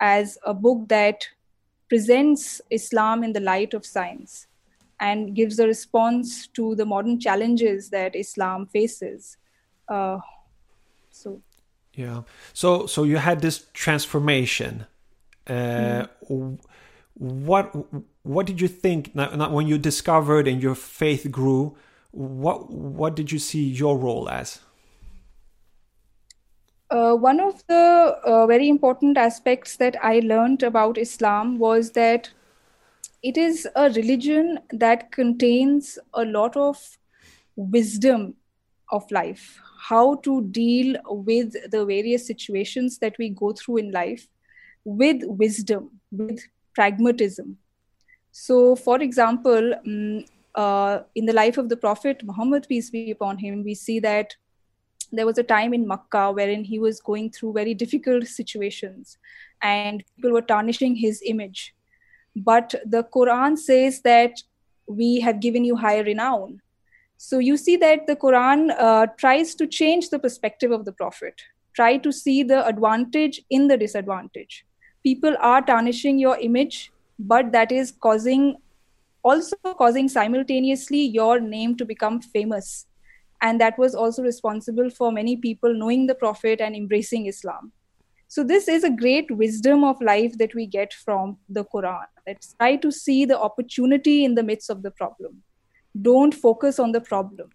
as 0.00 0.38
a 0.44 0.54
book 0.54 0.88
that 0.88 1.26
presents 1.88 2.60
Islam 2.70 3.24
in 3.24 3.32
the 3.32 3.40
light 3.40 3.74
of 3.74 3.84
science 3.84 4.46
and 5.00 5.34
gives 5.34 5.58
a 5.58 5.66
response 5.66 6.46
to 6.48 6.74
the 6.74 6.86
modern 6.86 7.18
challenges 7.20 7.90
that 7.90 8.14
Islam 8.16 8.66
faces. 8.66 9.36
Uh, 9.88 10.18
so, 11.10 11.40
yeah. 11.94 12.22
So, 12.52 12.86
so 12.86 13.04
you 13.04 13.18
had 13.18 13.40
this 13.40 13.66
transformation. 13.72 14.86
Uh, 15.46 16.06
mm. 16.30 16.58
What 17.16 17.74
what 18.24 18.46
did 18.46 18.60
you 18.60 18.66
think 18.66 19.14
now, 19.14 19.30
now, 19.30 19.50
when 19.50 19.68
you 19.68 19.78
discovered 19.78 20.48
and 20.48 20.62
your 20.62 20.74
faith 20.74 21.30
grew? 21.30 21.76
What 22.10 22.70
what 22.70 23.14
did 23.14 23.30
you 23.30 23.38
see 23.38 23.62
your 23.62 23.96
role 23.96 24.28
as? 24.28 24.58
Uh, 26.90 27.14
one 27.14 27.40
of 27.40 27.66
the 27.66 28.18
uh, 28.24 28.46
very 28.46 28.68
important 28.68 29.16
aspects 29.16 29.76
that 29.76 29.96
I 30.02 30.20
learned 30.20 30.62
about 30.62 30.98
Islam 30.98 31.58
was 31.58 31.92
that 31.92 32.30
it 33.22 33.38
is 33.38 33.66
a 33.74 33.90
religion 33.90 34.58
that 34.70 35.10
contains 35.10 35.98
a 36.12 36.24
lot 36.24 36.56
of 36.56 36.98
wisdom 37.56 38.34
of 38.90 39.10
life, 39.10 39.58
how 39.80 40.16
to 40.16 40.42
deal 40.42 40.96
with 41.06 41.54
the 41.70 41.84
various 41.86 42.26
situations 42.26 42.98
that 42.98 43.16
we 43.18 43.30
go 43.30 43.52
through 43.52 43.78
in 43.78 43.90
life 43.90 44.28
with 44.84 45.22
wisdom, 45.24 45.90
with 46.10 46.40
pragmatism. 46.74 47.56
So, 48.30 48.76
for 48.76 49.00
example, 49.00 49.74
um, 49.86 50.24
uh, 50.54 51.00
in 51.14 51.24
the 51.24 51.32
life 51.32 51.56
of 51.56 51.68
the 51.68 51.76
Prophet 51.76 52.22
Muhammad, 52.24 52.66
peace 52.68 52.90
be 52.90 53.10
upon 53.10 53.38
him, 53.38 53.64
we 53.64 53.74
see 53.74 54.00
that 54.00 54.34
there 55.18 55.26
was 55.26 55.38
a 55.38 55.42
time 55.42 55.74
in 55.74 55.86
Makkah 55.86 56.32
wherein 56.32 56.64
he 56.64 56.78
was 56.78 57.00
going 57.00 57.30
through 57.30 57.52
very 57.52 57.74
difficult 57.74 58.26
situations 58.26 59.18
and 59.62 60.04
people 60.16 60.32
were 60.32 60.42
tarnishing 60.42 60.96
his 60.96 61.22
image. 61.24 61.74
But 62.36 62.74
the 62.84 63.04
Quran 63.04 63.56
says 63.56 64.00
that 64.02 64.42
we 64.86 65.20
have 65.20 65.40
given 65.40 65.64
you 65.64 65.76
high 65.76 66.00
renown. 66.00 66.60
So 67.16 67.38
you 67.38 67.56
see 67.56 67.76
that 67.76 68.06
the 68.06 68.16
Quran 68.16 68.74
uh, 68.78 69.06
tries 69.16 69.54
to 69.56 69.66
change 69.66 70.10
the 70.10 70.18
perspective 70.18 70.70
of 70.70 70.84
the 70.84 70.92
Prophet, 70.92 71.40
try 71.74 71.96
to 71.98 72.12
see 72.12 72.42
the 72.42 72.66
advantage 72.66 73.40
in 73.50 73.68
the 73.68 73.76
disadvantage. 73.76 74.66
People 75.02 75.36
are 75.40 75.62
tarnishing 75.62 76.18
your 76.18 76.38
image, 76.38 76.92
but 77.18 77.52
that 77.52 77.70
is 77.72 77.92
causing 77.92 78.56
also 79.22 79.56
causing 79.78 80.06
simultaneously 80.06 81.00
your 81.00 81.40
name 81.40 81.76
to 81.76 81.84
become 81.84 82.20
famous 82.20 82.86
and 83.44 83.60
that 83.60 83.78
was 83.84 83.94
also 83.94 84.22
responsible 84.26 84.90
for 84.98 85.12
many 85.20 85.36
people 85.46 85.78
knowing 85.82 86.06
the 86.08 86.20
prophet 86.24 86.60
and 86.60 86.80
embracing 86.82 87.26
islam 87.34 87.72
so 88.36 88.44
this 88.52 88.68
is 88.74 88.84
a 88.84 88.96
great 89.04 89.30
wisdom 89.44 89.84
of 89.92 90.08
life 90.10 90.36
that 90.42 90.54
we 90.60 90.66
get 90.78 90.98
from 91.06 91.36
the 91.58 91.64
quran 91.76 92.10
Let's 92.26 92.54
try 92.54 92.76
to 92.76 92.90
see 92.90 93.24
the 93.26 93.38
opportunity 93.38 94.24
in 94.24 94.34
the 94.34 94.42
midst 94.42 94.70
of 94.70 94.82
the 94.82 94.90
problem. 94.90 95.42
Don't 96.00 96.32
focus 96.32 96.78
on 96.78 96.92
the 96.92 97.00
problem. 97.00 97.50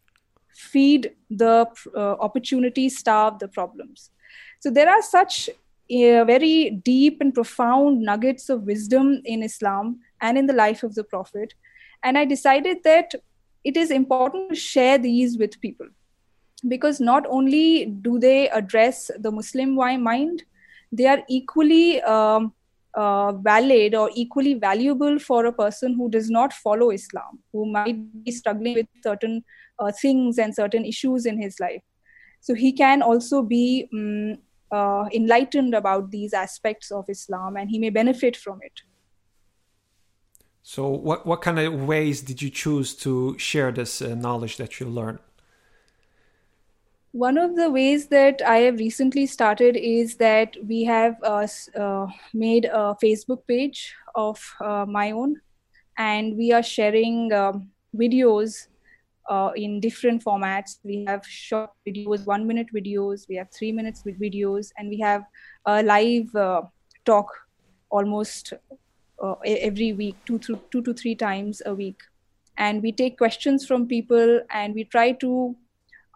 Feed 0.55 1.12
the 1.29 1.67
uh, 1.96 2.15
opportunity, 2.19 2.89
starve 2.89 3.39
the 3.39 3.48
problems. 3.48 4.12
So 4.60 4.69
there 4.69 4.89
are 4.89 5.01
such 5.01 5.50
uh, 5.50 6.24
very 6.25 6.81
deep 6.84 7.19
and 7.19 7.34
profound 7.34 8.01
nuggets 8.01 8.50
of 8.50 8.63
wisdom 8.63 9.22
in 9.25 9.41
Islam 9.41 10.00
and 10.22 10.38
in 10.38 10.46
the 10.46 10.53
life 10.53 10.84
of 10.84 10.93
the 10.93 11.03
Prophet. 11.03 11.53
And 12.03 12.17
I 12.17 12.25
decided 12.25 12.84
that 12.84 13.15
it 13.63 13.77
is 13.77 13.91
important 13.91 14.49
to 14.49 14.55
share 14.55 14.97
these 14.97 15.37
with 15.37 15.59
people 15.61 15.87
because 16.67 16.99
not 16.99 17.25
only 17.29 17.85
do 17.85 18.19
they 18.19 18.49
address 18.49 19.09
the 19.19 19.31
Muslim 19.31 19.75
mind, 19.75 20.43
they 20.91 21.05
are 21.05 21.23
equally 21.29 22.01
um, 22.01 22.53
uh, 22.95 23.31
valid 23.33 23.95
or 23.95 24.09
equally 24.13 24.55
valuable 24.55 25.19
for 25.19 25.45
a 25.45 25.53
person 25.53 25.93
who 25.93 26.09
does 26.09 26.29
not 26.29 26.51
follow 26.51 26.89
Islam, 26.91 27.39
who 27.53 27.65
might 27.65 28.23
be 28.23 28.31
struggling 28.31 28.75
with 28.75 28.87
certain 29.03 29.43
uh, 29.79 29.91
things 29.91 30.37
and 30.37 30.53
certain 30.53 30.85
issues 30.85 31.25
in 31.25 31.41
his 31.41 31.59
life. 31.59 31.81
So 32.41 32.53
he 32.53 32.71
can 32.71 33.01
also 33.01 33.41
be 33.41 33.87
um, 33.93 34.37
uh, 34.71 35.05
enlightened 35.13 35.73
about 35.75 36.11
these 36.11 36.33
aspects 36.33 36.91
of 36.91 37.05
Islam 37.09 37.57
and 37.57 37.69
he 37.69 37.79
may 37.79 37.89
benefit 37.89 38.35
from 38.35 38.59
it. 38.63 38.81
So, 40.71 40.88
what, 40.88 41.25
what 41.25 41.41
kind 41.41 41.57
of 41.57 41.88
ways 41.88 42.21
did 42.21 42.43
you 42.43 42.51
choose 42.51 42.93
to 42.97 43.35
share 43.39 43.71
this 43.71 44.03
uh, 44.03 44.13
knowledge 44.13 44.57
that 44.57 44.79
you 44.79 44.85
learned? 44.85 45.17
One 47.11 47.39
of 47.39 47.55
the 47.55 47.71
ways 47.71 48.05
that 48.09 48.43
I 48.45 48.57
have 48.67 48.77
recently 48.77 49.25
started 49.25 49.75
is 49.75 50.17
that 50.17 50.55
we 50.63 50.83
have 50.83 51.15
uh, 51.23 51.47
uh, 51.75 52.05
made 52.35 52.65
a 52.65 52.95
Facebook 53.03 53.47
page 53.47 53.95
of 54.13 54.39
uh, 54.61 54.85
my 54.88 55.09
own, 55.09 55.41
and 55.97 56.38
we 56.38 56.53
are 56.53 56.61
sharing 56.61 57.33
um, 57.33 57.71
videos 57.95 58.67
uh, 59.27 59.49
in 59.55 59.79
different 59.79 60.23
formats. 60.23 60.77
We 60.83 61.03
have 61.05 61.25
short 61.25 61.71
videos, 61.88 62.27
one 62.27 62.45
minute 62.45 62.67
videos, 62.71 63.27
we 63.27 63.38
have 63.38 63.49
three 63.49 63.71
minutes 63.71 64.03
videos, 64.03 64.69
and 64.77 64.88
we 64.89 64.99
have 64.99 65.23
a 65.65 65.81
live 65.81 66.35
uh, 66.35 66.61
talk 67.05 67.27
almost 67.89 68.53
uh, 69.21 69.35
every 69.45 69.93
week, 69.93 70.15
two, 70.25 70.39
two 70.39 70.81
to 70.81 70.93
three 70.93 71.15
times 71.15 71.61
a 71.65 71.73
week. 71.73 72.01
And 72.57 72.81
we 72.81 72.91
take 72.91 73.17
questions 73.17 73.65
from 73.65 73.88
people 73.88 74.41
and 74.51 74.73
we 74.73 74.83
try 74.83 75.13
to 75.13 75.55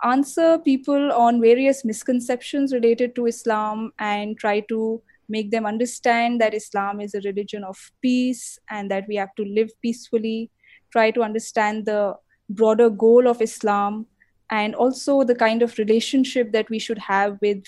answer 0.03 0.57
people 0.59 1.11
on 1.13 1.39
various 1.39 1.85
misconceptions 1.85 2.73
related 2.73 3.15
to 3.15 3.25
Islam 3.25 3.93
and 3.99 4.37
try 4.37 4.59
to 4.61 5.01
make 5.29 5.51
them 5.51 5.65
understand 5.65 6.41
that 6.41 6.53
Islam 6.53 6.99
is 6.99 7.15
a 7.15 7.21
religion 7.21 7.63
of 7.63 7.77
peace 8.01 8.59
and 8.69 8.91
that 8.91 9.05
we 9.07 9.15
have 9.15 9.33
to 9.35 9.45
live 9.45 9.69
peacefully, 9.81 10.51
try 10.91 11.11
to 11.11 11.21
understand 11.21 11.85
the 11.85 12.15
broader 12.49 12.89
goal 12.89 13.27
of 13.27 13.41
Islam 13.41 14.05
and 14.49 14.75
also 14.75 15.23
the 15.23 15.35
kind 15.35 15.61
of 15.61 15.77
relationship 15.77 16.51
that 16.51 16.69
we 16.69 16.79
should 16.79 16.99
have 16.99 17.37
with 17.41 17.63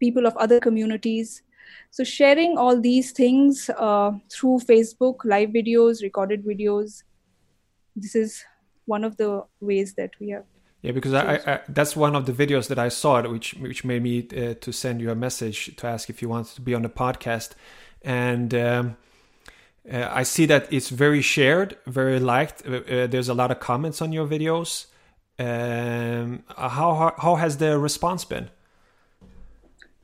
people 0.00 0.26
of 0.26 0.36
other 0.36 0.58
communities. 0.60 1.42
So, 1.90 2.04
sharing 2.04 2.58
all 2.58 2.80
these 2.80 3.12
things 3.12 3.70
uh, 3.76 4.12
through 4.30 4.60
Facebook, 4.60 5.24
live 5.24 5.50
videos, 5.50 6.02
recorded 6.02 6.44
videos, 6.44 7.02
this 7.96 8.14
is 8.14 8.44
one 8.86 9.04
of 9.04 9.16
the 9.16 9.44
ways 9.60 9.94
that 9.94 10.10
we 10.20 10.30
have 10.30 10.44
yeah, 10.82 10.92
because 10.92 11.12
I, 11.12 11.34
I, 11.46 11.60
that's 11.68 11.94
one 11.94 12.16
of 12.16 12.24
the 12.24 12.32
videos 12.32 12.68
that 12.68 12.78
I 12.78 12.88
saw, 12.88 13.20
which 13.28 13.52
which 13.54 13.84
made 13.84 14.02
me 14.02 14.26
uh, 14.34 14.54
to 14.54 14.72
send 14.72 15.00
you 15.02 15.10
a 15.10 15.14
message 15.14 15.76
to 15.76 15.86
ask 15.86 16.08
if 16.08 16.22
you 16.22 16.28
wanted 16.28 16.54
to 16.54 16.62
be 16.62 16.74
on 16.74 16.82
the 16.82 16.88
podcast, 16.88 17.50
and 18.00 18.54
um, 18.54 18.96
uh, 19.92 20.08
I 20.10 20.22
see 20.22 20.46
that 20.46 20.72
it's 20.72 20.88
very 20.88 21.20
shared, 21.20 21.76
very 21.86 22.18
liked. 22.18 22.66
Uh, 22.66 22.76
uh 22.76 23.06
there's 23.06 23.28
a 23.28 23.34
lot 23.34 23.50
of 23.50 23.60
comments 23.60 24.00
on 24.00 24.12
your 24.12 24.26
videos. 24.26 24.86
Um, 25.38 26.44
how, 26.48 26.94
how 26.94 27.14
how 27.18 27.34
has 27.34 27.58
the 27.58 27.78
response 27.78 28.24
been? 28.24 28.48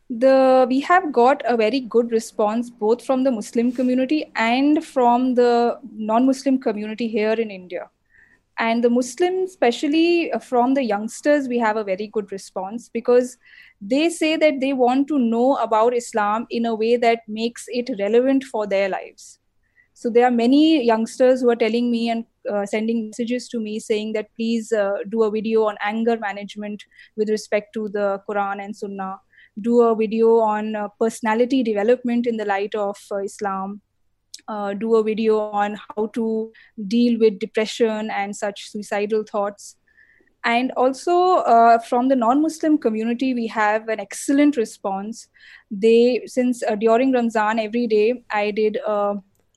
The 0.08 0.66
we 0.68 0.81
have 0.81 1.11
got 1.11 1.42
a 1.44 1.57
very 1.57 1.81
good 1.81 2.12
response 2.12 2.70
both 2.70 3.04
from 3.04 3.24
the 3.24 3.33
Muslim 3.33 3.72
community 3.72 4.31
and 4.37 4.85
from 4.85 5.35
the 5.35 5.81
non-Muslim 5.92 6.61
community 6.61 7.09
here 7.09 7.33
in 7.33 7.50
India. 7.50 7.90
And 8.59 8.83
the 8.83 8.88
muslims 8.88 9.50
especially 9.50 10.33
uh, 10.33 10.38
from 10.38 10.74
the 10.74 10.83
youngsters 10.83 11.46
we 11.46 11.59
have 11.59 11.76
a 11.76 11.85
very 11.85 12.07
good 12.07 12.33
response 12.33 12.88
because 12.88 13.37
they 13.83 14.09
say 14.09 14.37
that 14.37 14.61
they 14.61 14.72
want 14.72 15.09
to 15.09 15.18
know 15.18 15.57
about 15.57 15.94
islam 15.94 16.46
in 16.48 16.64
a 16.64 16.74
way 16.74 16.96
that 16.96 17.20
makes 17.28 17.66
it 17.68 17.90
relevant 17.98 18.44
for 18.44 18.66
their 18.66 18.88
lives. 18.88 19.40
So 19.92 20.09
there 20.09 20.24
are 20.24 20.31
many 20.31 20.85
youngsters 20.85 21.40
who 21.40 21.50
are 21.50 21.57
telling 21.57 21.90
me 21.90 22.11
and 22.11 22.24
uh, 22.50 22.64
sending 22.64 23.07
messages 23.07 23.48
to 23.48 23.59
me 23.59 23.78
saying 23.81 24.12
that 24.12 24.35
please 24.37 24.72
uh, 24.72 24.92
do 25.09 25.24
a 25.24 25.31
video 25.31 25.64
on 25.64 25.76
anger 25.83 26.16
management 26.18 26.85
with 27.16 27.28
respect 27.28 27.74
to 27.74 27.88
the 27.88 28.22
quran 28.28 28.64
and 28.64 28.76
sunnah 28.76 29.20
do 29.61 29.81
a 29.83 29.97
video 29.97 30.38
on 30.38 30.77
uh, 30.77 30.88
personality 31.01 31.62
development 31.62 32.27
in 32.27 32.37
the 32.37 32.45
light 32.45 32.75
of 32.75 32.97
uh, 33.11 33.19
islam 33.19 33.81
uh, 34.49 34.75
do 34.75 34.97
a 34.97 35.03
video 35.03 35.38
on 35.38 35.77
how 35.88 36.07
to 36.09 36.53
deal 36.87 37.19
with 37.19 37.38
depression 37.38 38.11
and 38.11 38.37
such 38.37 38.71
suicidal 38.71 39.25
thoughts. 39.25 39.77
And 40.45 40.71
also 40.77 41.38
uh, 41.38 41.79
from 41.79 42.09
the 42.09 42.14
non-Muslim 42.14 42.79
community, 42.79 43.35
we 43.35 43.49
have 43.49 43.88
an 43.88 43.99
excellent 43.99 44.57
response. 44.57 45.29
They, 45.71 46.23
since 46.27 46.62
uh, 46.62 46.77
during 46.77 47.12
Ramzan 47.12 47.59
every 47.59 47.88
day, 47.88 48.23
I 48.31 48.53
did 48.53 48.79
a 48.87 49.14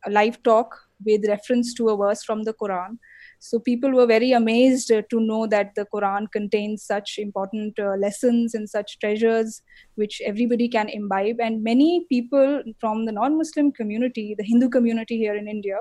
live 0.08 0.42
talk 0.42 0.76
with 1.06 1.28
reference 1.28 1.76
to 1.76 1.90
a 1.90 1.98
verse 1.98 2.24
from 2.24 2.44
the 2.44 2.54
Quran 2.54 2.98
so 3.40 3.58
people 3.58 3.92
were 3.92 4.06
very 4.06 4.34
amazed 4.34 4.90
to 4.90 5.20
know 5.20 5.48
that 5.48 5.74
the 5.76 5.86
Quran 5.94 6.30
contains 6.32 6.84
such 6.84 7.18
important 7.18 7.80
uh, 7.80 7.96
lessons 7.96 8.54
and 8.54 8.70
such 8.70 9.00
treasures 9.00 9.62
which 9.96 10.22
everybody 10.26 10.68
can 10.68 10.90
imbibe. 10.90 11.40
And 11.40 11.64
many 11.64 12.06
people 12.10 12.62
from 12.82 13.06
the 13.06 13.14
non 13.14 13.38
Muslim 13.38 13.72
community, 13.72 14.36
the 14.38 14.44
Hindu 14.44 14.68
community 14.68 15.18
here 15.18 15.36
in 15.36 15.48
India, 15.48 15.78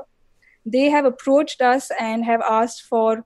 they 0.65 0.89
have 0.89 1.05
approached 1.05 1.61
us 1.61 1.91
and 1.99 2.25
have 2.25 2.43
asked 2.43 2.83
for 2.83 3.25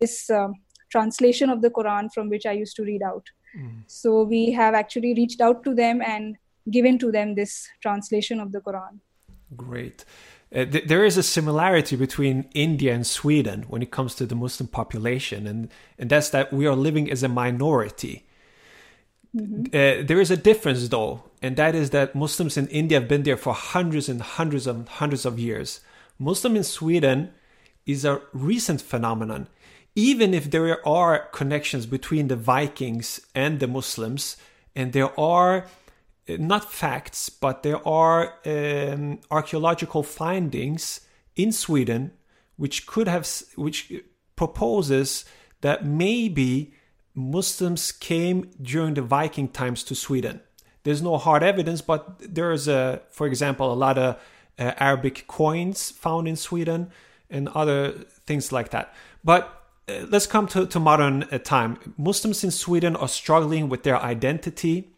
this 0.00 0.30
uh, 0.30 0.48
translation 0.90 1.50
of 1.50 1.60
the 1.60 1.70
Quran 1.70 2.08
from 2.14 2.28
which 2.28 2.46
I 2.46 2.52
used 2.52 2.76
to 2.76 2.84
read 2.84 3.02
out. 3.02 3.26
Mm. 3.58 3.82
So 3.88 4.22
we 4.22 4.52
have 4.52 4.74
actually 4.74 5.14
reached 5.14 5.40
out 5.40 5.64
to 5.64 5.74
them 5.74 6.00
and 6.02 6.36
given 6.70 6.98
to 7.00 7.10
them 7.10 7.34
this 7.34 7.68
translation 7.82 8.38
of 8.38 8.52
the 8.52 8.60
Quran. 8.60 9.00
Great. 9.56 10.04
Uh, 10.54 10.66
th- 10.66 10.86
there 10.86 11.04
is 11.04 11.16
a 11.16 11.22
similarity 11.22 11.96
between 11.96 12.48
India 12.54 12.92
and 12.92 13.06
Sweden 13.06 13.64
when 13.68 13.82
it 13.82 13.90
comes 13.90 14.14
to 14.14 14.26
the 14.26 14.34
Muslim 14.34 14.68
population, 14.68 15.46
and, 15.46 15.70
and 15.98 16.10
that's 16.10 16.30
that 16.30 16.52
we 16.52 16.66
are 16.66 16.76
living 16.76 17.10
as 17.10 17.22
a 17.22 17.28
minority. 17.28 18.26
Mm-hmm. 19.34 19.64
Uh, 19.66 20.06
there 20.06 20.20
is 20.20 20.30
a 20.30 20.36
difference, 20.36 20.86
though, 20.88 21.22
and 21.40 21.56
that 21.56 21.74
is 21.74 21.90
that 21.90 22.14
Muslims 22.14 22.58
in 22.58 22.68
India 22.68 23.00
have 23.00 23.08
been 23.08 23.22
there 23.22 23.38
for 23.38 23.54
hundreds 23.54 24.08
and 24.08 24.20
hundreds 24.20 24.66
and 24.66 24.86
hundreds 24.86 25.24
of 25.24 25.38
years. 25.38 25.80
Muslim 26.18 26.54
in 26.56 26.64
Sweden 26.64 27.30
is 27.86 28.04
a 28.04 28.20
recent 28.32 28.82
phenomenon. 28.82 29.48
Even 29.94 30.34
if 30.34 30.50
there 30.50 30.86
are 30.86 31.28
connections 31.32 31.86
between 31.86 32.28
the 32.28 32.36
Vikings 32.36 33.20
and 33.34 33.58
the 33.58 33.66
Muslims, 33.66 34.36
and 34.76 34.92
there 34.92 35.18
are 35.18 35.66
not 36.28 36.72
facts, 36.72 37.28
but 37.28 37.62
there 37.62 37.86
are 37.86 38.34
um, 38.46 39.18
archaeological 39.30 40.02
findings 40.02 41.00
in 41.36 41.52
Sweden 41.52 42.12
which 42.56 42.86
could 42.86 43.08
have 43.08 43.28
which 43.56 43.92
proposes 44.36 45.24
that 45.62 45.84
maybe 45.84 46.74
Muslims 47.14 47.92
came 47.92 48.50
during 48.60 48.94
the 48.94 49.02
Viking 49.02 49.48
times 49.48 49.84
to 49.84 49.94
Sweden. 49.94 50.40
There's 50.84 51.02
no 51.02 51.16
hard 51.18 51.42
evidence, 51.42 51.80
but 51.80 52.18
there 52.18 52.52
is 52.52 52.68
a, 52.68 53.02
for 53.10 53.26
example, 53.26 53.72
a 53.72 53.74
lot 53.74 53.98
of 53.98 54.16
uh, 54.58 54.72
Arabic 54.78 55.26
coins 55.26 55.90
found 55.90 56.26
in 56.26 56.36
Sweden 56.36 56.90
and 57.30 57.48
other 57.48 57.92
things 58.26 58.52
like 58.52 58.70
that. 58.70 58.94
But 59.22 59.62
uh, 59.88 60.06
let's 60.08 60.26
come 60.26 60.46
to, 60.48 60.66
to 60.66 60.80
modern 60.80 61.24
uh, 61.24 61.38
time. 61.38 61.78
Muslims 61.96 62.42
in 62.42 62.50
Sweden 62.50 62.96
are 62.96 63.08
struggling 63.08 63.68
with 63.68 63.82
their 63.84 64.00
identity 64.00 64.92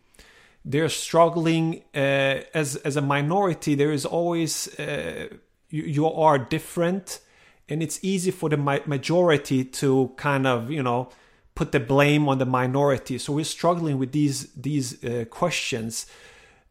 they're 0.64 0.88
struggling 0.88 1.83
uh, 1.94 2.40
as 2.55 2.77
as 2.77 2.96
a 2.96 3.03
minority. 3.03 3.74
There 3.74 3.92
is 3.92 4.07
always 4.07 4.68
uh, 4.79 5.29
you, 5.68 5.83
you, 5.83 6.07
are 6.07 6.38
different, 6.38 7.20
and 7.68 7.83
it's 7.83 8.03
easy 8.03 8.31
for 8.31 8.48
the 8.48 8.57
majority 8.57 9.64
to 9.64 10.12
kind 10.16 10.46
of 10.46 10.70
you 10.70 10.83
know 10.83 11.11
put 11.55 11.72
the 11.72 11.81
blame 11.81 12.29
on 12.29 12.38
the 12.38 12.46
minority. 12.46 13.18
So 13.18 13.35
we're 13.35 13.44
struggling 13.44 13.98
with 13.98 14.12
these 14.12 14.53
these 14.55 15.05
uh, 15.05 15.27
questions. 15.31 16.07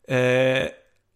Uh, 0.10 0.70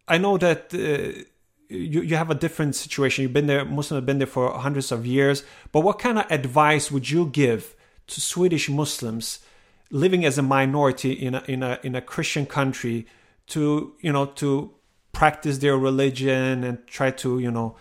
I 0.08 0.18
know 0.18 0.38
that. 0.38 0.74
Uh, 0.74 1.24
you, 1.70 2.02
you 2.02 2.16
have 2.16 2.32
a 2.32 2.36
different 2.36 2.78
situation. 2.78 3.24
You've 3.24 3.34
been 3.34 3.48
there, 3.48 3.66
Muslims 3.66 3.98
have 3.98 4.06
been 4.06 4.20
there 4.20 4.26
for 4.26 4.58
hundreds 4.58 4.90
of 4.90 5.06
years. 5.06 5.44
But 5.74 5.82
what 5.82 6.00
kind 6.00 6.18
of 6.18 6.26
advice 6.32 6.90
would 6.90 7.10
you 7.10 7.26
give 7.26 7.76
to 8.08 8.22
Swedish 8.22 8.70
Muslims 8.70 9.40
living 9.90 10.26
as 10.26 10.38
a 10.38 10.42
minority 10.42 11.12
in 11.12 11.36
a 11.36 11.44
in 11.48 11.64
a 11.64 11.80
in 11.84 11.96
a 11.96 12.02
Christian 12.02 12.46
country 12.46 13.08
to 13.48 13.94
you 14.02 14.12
know 14.12 14.26
to 14.26 14.74
practice 15.12 15.60
their 15.60 15.78
religion 15.78 16.64
and 16.64 16.86
try 16.88 17.12
to 17.12 17.40
you 17.40 17.52
know 17.52 17.76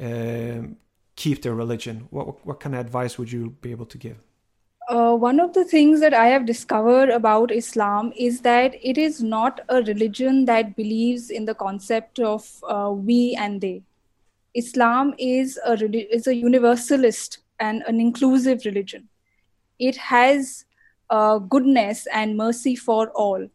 um, 0.00 0.76
keep 1.16 1.42
their 1.42 1.54
religion? 1.54 2.06
What, 2.10 2.46
what 2.46 2.60
kind 2.60 2.74
of 2.74 2.80
advice 2.80 3.18
would 3.18 3.32
you 3.32 3.56
be 3.60 3.70
able 3.70 3.86
to 3.86 3.98
give? 3.98 4.18
Uh, 4.88 5.16
one 5.16 5.40
of 5.40 5.52
the 5.52 5.64
things 5.64 6.00
that 6.00 6.14
I 6.14 6.26
have 6.28 6.46
discovered 6.46 7.08
about 7.08 7.50
Islam 7.50 8.12
is 8.16 8.42
that 8.42 8.76
it 8.80 8.96
is 8.96 9.20
not 9.20 9.60
a 9.68 9.82
religion 9.82 10.44
that 10.44 10.76
believes 10.76 11.30
in 11.30 11.44
the 11.44 11.54
concept 11.54 12.20
of 12.20 12.62
uh, 12.68 12.92
we 12.94 13.36
and 13.36 13.60
they. 13.60 13.82
Islam 14.54 15.12
is 15.18 15.58
a 15.66 15.74
is 16.14 16.28
a 16.28 16.34
universalist 16.34 17.38
and 17.58 17.82
an 17.88 18.00
inclusive 18.00 18.64
religion. 18.64 19.08
It 19.78 19.96
has 19.96 20.65
uh, 21.10 21.38
goodness 21.38 22.06
and 22.12 22.36
mercy 22.36 22.76
for 22.76 23.10
all. 23.10 23.46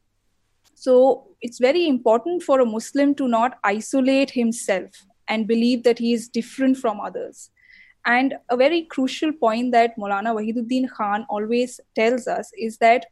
So 0.76 1.28
it's 1.42 1.60
very 1.60 1.88
important 1.88 2.44
for 2.44 2.60
a 2.60 2.66
Muslim 2.66 3.14
to 3.16 3.28
not 3.28 3.60
isolate 3.64 4.32
himself 4.32 4.90
and 5.28 5.48
believe 5.48 5.84
that 5.84 6.00
he 6.00 6.14
is 6.14 6.28
different 6.28 6.78
from 6.78 7.00
others. 7.00 7.52
And 8.06 8.36
a 8.50 8.58
very 8.58 8.84
crucial 8.84 9.32
point 9.32 9.72
that 9.74 9.96
Maulana 9.98 10.34
Wahiduddin 10.36 10.90
Khan 10.90 11.26
always 11.30 11.80
tells 11.96 12.28
us 12.28 12.52
is 12.58 12.78
that 12.78 13.06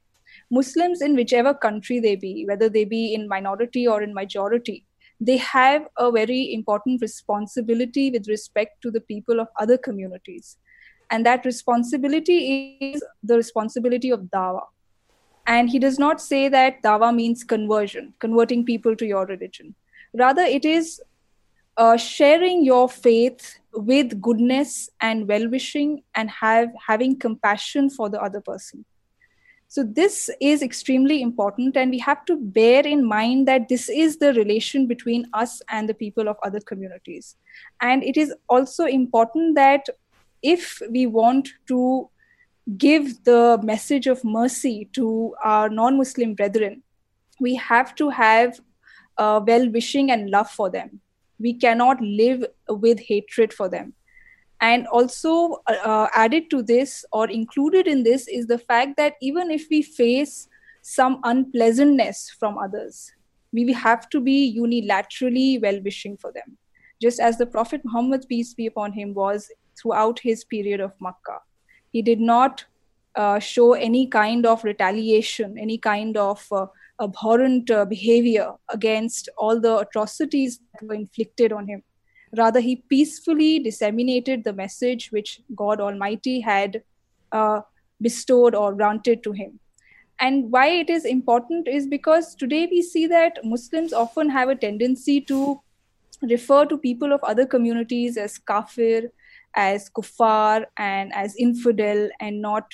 Muslims 0.49 1.01
in 1.01 1.15
whichever 1.15 1.53
country 1.53 1.99
they 1.99 2.15
be, 2.15 2.45
whether 2.47 2.69
they 2.69 2.85
be 2.85 3.13
in 3.13 3.27
minority 3.27 3.87
or 3.87 4.01
in 4.01 4.13
majority, 4.13 4.85
they 5.21 5.37
have 5.37 5.85
a 5.97 6.11
very 6.11 6.53
important 6.53 7.01
responsibility 7.01 8.09
with 8.09 8.27
respect 8.27 8.81
to 8.81 8.89
the 8.89 9.01
people 9.01 9.39
of 9.39 9.47
other 9.59 9.77
communities. 9.77 10.57
And 11.11 11.25
that 11.25 11.45
responsibility 11.45 12.77
is 12.79 13.03
the 13.23 13.35
responsibility 13.35 14.11
of 14.11 14.21
dawa. 14.21 14.61
And 15.47 15.69
he 15.69 15.79
does 15.79 15.97
not 15.97 16.21
say 16.21 16.47
that 16.49 16.83
dawa 16.83 17.13
means 17.13 17.43
conversion, 17.43 18.13
converting 18.19 18.65
people 18.65 18.95
to 18.95 19.05
your 19.05 19.25
religion. 19.25 19.73
Rather, 20.13 20.43
it 20.43 20.65
is 20.65 21.01
uh, 21.77 21.97
sharing 21.97 22.63
your 22.63 22.89
faith 22.89 23.57
with 23.73 24.21
goodness 24.21 24.89
and 25.01 25.27
well-wishing 25.27 26.03
and 26.15 26.29
have 26.29 26.69
having 26.85 27.17
compassion 27.17 27.89
for 27.89 28.09
the 28.09 28.21
other 28.21 28.41
person 28.41 28.85
so 29.71 29.83
this 29.83 30.31
is 30.41 30.63
extremely 30.63 31.21
important 31.21 31.77
and 31.77 31.91
we 31.91 31.99
have 31.99 32.25
to 32.25 32.35
bear 32.35 32.85
in 32.87 33.05
mind 33.05 33.47
that 33.47 33.69
this 33.69 33.87
is 33.87 34.17
the 34.17 34.33
relation 34.33 34.87
between 34.87 35.27
us 35.33 35.61
and 35.69 35.87
the 35.87 35.93
people 35.93 36.27
of 36.27 36.37
other 36.43 36.59
communities 36.59 37.35
and 37.79 38.03
it 38.03 38.17
is 38.17 38.33
also 38.49 38.85
important 38.85 39.55
that 39.55 39.87
if 40.41 40.81
we 40.89 41.05
want 41.05 41.49
to 41.67 42.09
give 42.77 43.23
the 43.23 43.59
message 43.63 44.07
of 44.07 44.23
mercy 44.23 44.89
to 44.93 45.35
our 45.43 45.69
non-muslim 45.69 46.35
brethren 46.35 46.83
we 47.39 47.55
have 47.55 47.95
to 47.95 48.09
have 48.09 48.59
uh, 49.17 49.41
well-wishing 49.45 50.11
and 50.11 50.29
love 50.29 50.49
for 50.49 50.69
them. 50.69 51.01
We 51.39 51.53
cannot 51.53 52.01
live 52.01 52.45
with 52.67 52.99
hatred 52.99 53.53
for 53.53 53.69
them. 53.69 53.93
And 54.61 54.87
also 54.87 55.61
uh, 55.67 55.77
uh, 55.83 56.07
added 56.13 56.49
to 56.49 56.61
this 56.61 57.05
or 57.11 57.29
included 57.29 57.87
in 57.87 58.03
this 58.03 58.27
is 58.27 58.47
the 58.47 58.57
fact 58.57 58.97
that 58.97 59.15
even 59.21 59.51
if 59.51 59.67
we 59.69 59.81
face 59.81 60.47
some 60.81 61.19
unpleasantness 61.23 62.35
from 62.39 62.57
others 62.57 63.11
we 63.51 63.73
have 63.73 64.07
to 64.09 64.21
be 64.21 64.55
unilaterally 64.55 65.61
well 65.61 65.81
wishing 65.81 66.15
for 66.15 66.31
them. 66.31 66.57
Just 67.01 67.19
as 67.19 67.37
the 67.37 67.45
prophet 67.45 67.81
muhammad 67.83 68.25
peace 68.27 68.53
be 68.53 68.67
upon 68.67 68.93
him 68.93 69.13
was 69.13 69.49
throughout 69.79 70.19
his 70.19 70.43
period 70.43 70.79
of 70.79 70.91
makkah 70.99 71.39
he 71.91 72.01
did 72.01 72.19
not 72.19 72.65
uh, 73.15 73.39
show 73.39 73.73
any 73.73 74.07
kind 74.07 74.45
of 74.45 74.63
retaliation 74.63 75.57
any 75.57 75.77
kind 75.77 76.17
of 76.17 76.45
uh, 76.51 76.65
abhorrent 76.99 77.71
uh, 77.71 77.85
behavior 77.85 78.53
against 78.69 79.29
all 79.37 79.59
the 79.59 79.77
atrocities 79.77 80.59
that 80.73 80.87
were 80.87 80.93
inflicted 80.93 81.51
on 81.51 81.67
him. 81.67 81.83
Rather, 82.37 82.59
he 82.59 82.75
peacefully 82.75 83.59
disseminated 83.59 84.43
the 84.43 84.53
message 84.53 85.11
which 85.11 85.41
God 85.55 85.81
Almighty 85.81 86.39
had 86.41 86.83
uh, 87.31 87.61
bestowed 88.01 88.53
or 88.53 88.73
granted 88.73 89.23
to 89.23 89.31
him. 89.31 89.59
And 90.19 90.51
why 90.51 90.67
it 90.67 90.89
is 90.89 91.05
important 91.05 91.67
is 91.67 91.87
because 91.87 92.35
today 92.35 92.67
we 92.69 92.81
see 92.81 93.07
that 93.07 93.39
Muslims 93.43 93.93
often 93.93 94.29
have 94.29 94.49
a 94.49 94.55
tendency 94.55 95.21
to 95.21 95.59
refer 96.21 96.65
to 96.65 96.77
people 96.77 97.13
of 97.13 97.23
other 97.23 97.45
communities 97.45 98.17
as 98.17 98.37
kafir, 98.37 99.11
as 99.55 99.89
kuffar, 99.89 100.65
and 100.77 101.13
as 101.13 101.35
infidel, 101.35 102.09
and 102.19 102.41
not 102.41 102.65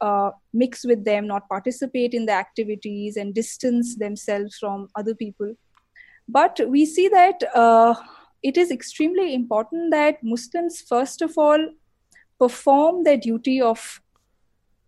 uh, 0.00 0.30
mix 0.52 0.84
with 0.84 1.04
them, 1.04 1.26
not 1.26 1.48
participate 1.48 2.14
in 2.14 2.26
the 2.26 2.32
activities, 2.32 3.16
and 3.16 3.34
distance 3.34 3.96
themselves 3.96 4.56
from 4.58 4.88
other 4.96 5.14
people. 5.14 5.54
But 6.28 6.60
we 6.68 6.86
see 6.86 7.08
that 7.08 7.42
uh, 7.54 7.94
it 8.42 8.56
is 8.56 8.70
extremely 8.70 9.34
important 9.34 9.90
that 9.92 10.22
Muslims, 10.22 10.80
first 10.80 11.22
of 11.22 11.36
all, 11.36 11.68
perform 12.38 13.04
their 13.04 13.16
duty 13.16 13.60
of 13.60 14.00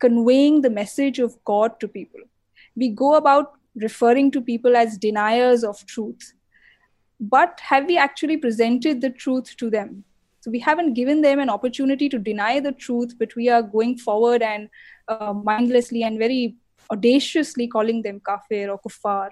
conveying 0.01 0.63
the 0.63 0.71
message 0.71 1.19
of 1.19 1.43
God 1.45 1.79
to 1.81 1.89
people. 1.89 2.21
We 2.77 2.89
go 2.89 3.15
about 3.15 3.53
referring 3.77 4.31
to 4.33 4.41
people 4.41 4.77
as 4.77 4.99
deniers 4.99 5.65
of 5.65 5.85
truth. 5.87 6.33
But 7.21 7.61
have 7.61 7.87
we 7.87 7.97
actually 7.97 8.37
presented 8.37 9.01
the 9.01 9.11
truth 9.11 9.57
to 9.59 9.71
them? 9.71 10.05
So 10.45 10.51
we 10.51 10.59
haven't 10.59 10.93
given 10.93 11.23
them 11.23 11.39
an 11.41 11.49
opportunity 11.49 12.11
to 12.11 12.19
deny 12.19 12.61
the 12.61 12.73
truth, 12.73 13.15
but 13.19 13.35
we 13.35 13.49
are 13.49 13.63
going 13.63 13.97
forward 13.97 14.43
and 14.43 14.69
uh, 15.09 15.33
mindlessly 15.33 16.03
and 16.03 16.19
very 16.19 16.57
audaciously 16.91 17.67
calling 17.67 18.03
them 18.03 18.21
kafir 18.27 18.71
or 18.71 18.79
kuffar. 18.79 19.31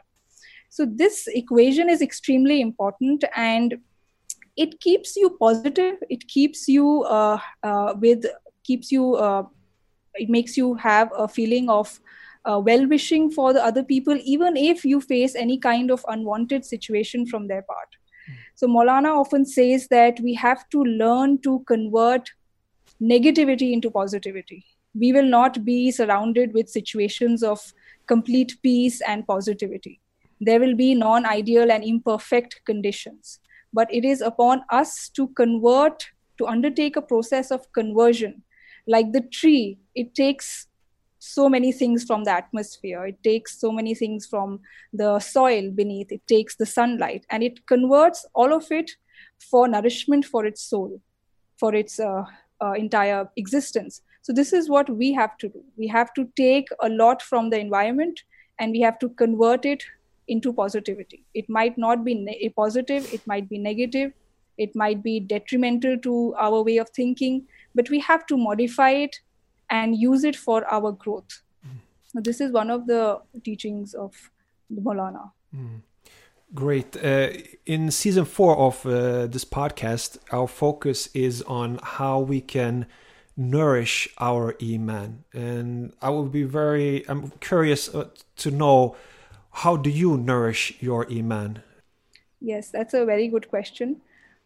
So 0.71 0.87
this 0.87 1.27
equation 1.27 1.91
is 1.91 2.01
extremely 2.01 2.63
important 2.63 3.25
and 3.37 3.77
it 4.57 4.81
keeps 4.81 5.15
you 5.15 5.37
positive. 5.39 5.97
It 6.09 6.27
keeps 6.29 6.67
you 6.67 7.03
uh, 7.03 7.39
uh, 7.63 7.93
with 8.01 8.25
keeps 8.65 8.91
you. 8.91 9.17
Uh, 9.17 9.43
it 10.15 10.31
makes 10.31 10.57
you 10.57 10.73
have 10.77 11.13
a 11.15 11.29
feeling 11.29 11.69
of 11.69 12.01
uh, 12.47 12.59
well-wishing 12.59 13.31
for 13.31 13.53
the 13.53 13.63
other 13.63 13.83
people, 13.83 14.19
even 14.25 14.57
if 14.57 14.83
you 14.83 15.03
face 15.03 15.35
any 15.35 15.59
kind 15.59 15.91
of 15.91 16.07
unwanted 16.09 16.65
situation 16.65 17.27
from 17.27 17.49
their 17.49 17.61
part. 17.61 17.89
So 18.63 18.69
Maulana 18.69 19.15
often 19.21 19.45
says 19.45 19.89
that 19.89 20.21
we 20.21 20.35
have 20.35 20.69
to 20.71 20.85
learn 20.85 21.41
to 21.43 21.65
convert 21.67 22.31
negativity 23.01 23.73
into 23.73 23.91
positivity 23.91 24.65
we 24.95 25.13
will 25.13 25.29
not 25.29 25.65
be 25.65 25.91
surrounded 25.91 26.53
with 26.53 26.69
situations 26.69 27.43
of 27.43 27.73
complete 28.07 28.57
peace 28.63 29.01
and 29.01 29.27
positivity. 29.27 30.01
There 30.41 30.61
will 30.61 30.75
be 30.75 30.95
non 30.95 31.25
ideal 31.25 31.71
and 31.71 31.85
imperfect 31.85 32.61
conditions. 32.67 33.41
But 33.73 33.93
it 33.93 34.05
is 34.05 34.21
upon 34.21 34.63
us 34.71 35.09
to 35.11 35.29
convert, 35.29 36.05
to 36.39 36.47
undertake 36.47 36.97
a 36.97 37.03
process 37.03 37.51
of 37.51 37.73
conversion. 37.73 38.43
Like 38.87 39.13
the 39.13 39.23
tree, 39.23 39.79
it 39.95 40.15
takes 40.15 40.67
so 41.25 41.49
many 41.49 41.71
things 41.71 42.03
from 42.03 42.25
the 42.25 42.33
atmosphere, 42.33 43.07
it 43.07 43.23
takes 43.23 43.61
so 43.61 43.71
many 43.71 43.95
things 43.95 44.27
from 44.27 44.59
the 44.93 45.21
soil 45.21 45.71
beneath, 45.71 46.11
it 46.11 46.27
takes 46.27 46.57
the 46.57 46.67
sunlight, 46.67 47.25
and 47.31 47.45
it 47.45 47.65
converts 47.67 48.27
all 48.35 48.53
of 48.53 48.67
it 48.73 48.91
for 49.39 49.69
nourishment 49.69 50.25
for 50.25 50.45
its 50.45 50.61
soul, 50.61 51.01
for 51.57 51.77
its 51.77 52.01
uh, 52.01 52.25
uh, 52.61 52.73
entire 52.73 53.31
existence. 53.37 54.03
So 54.23 54.33
this 54.33 54.53
is 54.53 54.69
what 54.69 54.91
we 54.91 55.13
have 55.13 55.39
to 55.39 55.49
do. 55.49 55.63
We 55.77 55.87
have 55.87 56.13
to 56.15 56.29
take 56.37 56.67
a 56.81 56.89
lot 56.89 57.23
from 57.23 57.51
the 57.51 57.59
environment 57.61 58.21
and 58.59 58.73
we 58.73 58.81
have 58.81 58.99
to 58.99 59.09
convert 59.11 59.65
it 59.65 59.85
into 60.27 60.53
positivity. 60.53 61.25
It 61.35 61.49
might 61.49 61.79
not 61.79 62.05
be 62.05 62.15
ne- 62.15 62.49
positive, 62.57 63.13
it 63.15 63.25
might 63.29 63.49
be 63.49 63.59
negative, 63.59 64.13
it 64.59 64.75
might 64.75 65.05
be 65.05 65.21
detrimental 65.21 65.99
to 65.99 66.35
our 66.37 66.63
way 66.63 66.79
of 66.79 66.91
thinking, 66.91 67.47
but 67.77 67.91
we 67.91 68.01
have 68.01 68.27
to 68.27 68.37
modify 68.37 68.91
it 68.91 69.21
and 69.73 69.97
use 69.97 70.23
it 70.23 70.37
for 70.37 70.65
our 70.71 70.93
growth. 70.93 71.43
Mm. 71.67 72.23
This 72.23 72.41
is 72.41 72.53
one 72.53 72.71
of 72.71 72.87
the 72.87 73.21
teachings 73.43 73.95
of 73.95 74.13
the 74.71 74.81
Maulana. 74.81 75.33
Mm. 75.57 75.81
Great. 76.55 77.03
Uh, 77.03 77.31
in 77.65 77.91
season 77.91 78.27
four 78.27 78.55
of 78.59 78.85
uh, 78.85 79.27
this 79.27 79.45
podcast, 79.45 80.19
our 80.31 80.47
focus 80.47 81.09
is 81.15 81.41
on 81.43 81.81
how 81.83 82.21
we 82.21 82.43
can 82.43 82.87
nourish 83.35 84.09
our 84.19 84.55
iman 84.63 85.25
and 85.33 85.95
i 86.03 86.11
will 86.11 86.27
be 86.27 86.43
very 86.43 87.03
i'm 87.09 87.31
curious 87.41 87.89
uh, 87.95 88.07
to 88.37 88.51
know 88.51 88.95
how 89.53 89.75
do 89.75 89.89
you 89.89 90.19
nourish 90.19 90.75
your 90.81 91.11
iman 91.11 91.63
yes 92.41 92.69
that's 92.69 92.93
a 92.93 93.07
very 93.07 93.29
good 93.29 93.49
question 93.49 93.99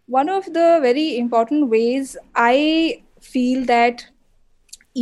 one 0.07 0.29
of 0.29 0.45
the 0.45 0.79
very 0.81 1.19
important 1.19 1.69
ways 1.69 2.17
i 2.37 3.03
feel 3.21 3.65
that 3.65 4.07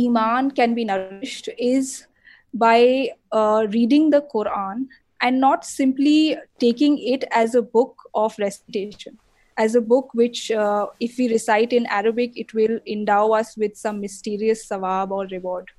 iman 0.03 0.51
can 0.51 0.73
be 0.75 0.85
nourished 0.85 1.49
is 1.57 2.07
by 2.53 3.09
uh, 3.31 3.67
reading 3.71 4.09
the 4.09 4.21
quran 4.33 4.87
and 5.21 5.39
not 5.39 5.65
simply 5.65 6.37
taking 6.59 6.97
it 6.99 7.23
as 7.31 7.55
a 7.55 7.61
book 7.61 8.09
of 8.13 8.35
recitation 8.39 9.17
as 9.57 9.75
a 9.75 9.81
book 9.81 10.09
which, 10.13 10.51
uh, 10.51 10.87
if 10.99 11.17
we 11.17 11.29
recite 11.29 11.71
in 11.71 11.85
Arabic, 11.85 12.37
it 12.37 12.53
will 12.53 12.79
endow 12.85 13.31
us 13.31 13.55
with 13.55 13.77
some 13.77 14.01
mysterious 14.01 14.67
sawab 14.67 15.11
or 15.11 15.25
reward. 15.27 15.69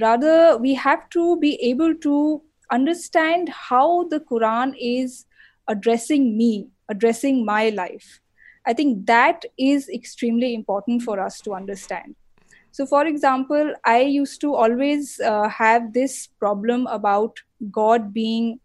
Rather, 0.00 0.56
we 0.56 0.74
have 0.74 1.08
to 1.10 1.38
be 1.38 1.54
able 1.62 1.94
to 1.96 2.42
understand 2.70 3.48
how 3.48 4.04
the 4.04 4.20
Quran 4.20 4.74
is 4.78 5.26
addressing 5.68 6.36
me, 6.36 6.68
addressing 6.88 7.44
my 7.44 7.68
life. 7.70 8.20
I 8.66 8.72
think 8.72 9.06
that 9.06 9.44
is 9.58 9.88
extremely 9.90 10.54
important 10.54 11.02
for 11.02 11.20
us 11.20 11.40
to 11.42 11.52
understand. 11.52 12.16
So, 12.74 12.84
for 12.86 13.06
example, 13.06 13.72
I 13.84 14.00
used 14.00 14.40
to 14.40 14.52
always 14.52 15.20
uh, 15.20 15.48
have 15.48 15.92
this 15.92 16.26
problem 16.26 16.88
about 16.88 17.38
God 17.70 18.12
being 18.12 18.58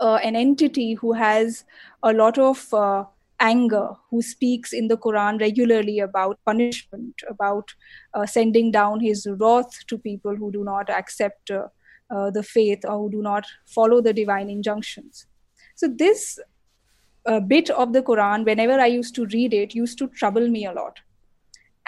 uh, 0.00 0.18
an 0.24 0.34
entity 0.34 0.94
who 0.94 1.12
has 1.12 1.66
a 2.02 2.14
lot 2.14 2.38
of 2.38 2.72
uh, 2.72 3.04
anger, 3.38 3.90
who 4.10 4.22
speaks 4.22 4.72
in 4.72 4.88
the 4.88 4.96
Quran 4.96 5.38
regularly 5.42 5.98
about 5.98 6.38
punishment, 6.46 7.20
about 7.28 7.74
uh, 8.14 8.24
sending 8.24 8.70
down 8.70 8.98
his 9.00 9.26
wrath 9.38 9.86
to 9.88 9.98
people 9.98 10.34
who 10.34 10.50
do 10.50 10.64
not 10.64 10.88
accept 10.88 11.50
uh, 11.50 11.66
uh, 12.10 12.30
the 12.30 12.42
faith 12.42 12.82
or 12.82 12.96
who 12.96 13.10
do 13.10 13.20
not 13.20 13.44
follow 13.66 14.00
the 14.00 14.14
divine 14.14 14.48
injunctions. 14.48 15.26
So, 15.74 15.86
this 15.86 16.38
bit 17.46 17.68
of 17.68 17.92
the 17.92 18.02
Quran, 18.02 18.46
whenever 18.46 18.80
I 18.80 18.86
used 18.86 19.14
to 19.16 19.26
read 19.26 19.52
it, 19.52 19.74
used 19.74 19.98
to 19.98 20.08
trouble 20.08 20.48
me 20.48 20.64
a 20.64 20.72
lot. 20.72 21.00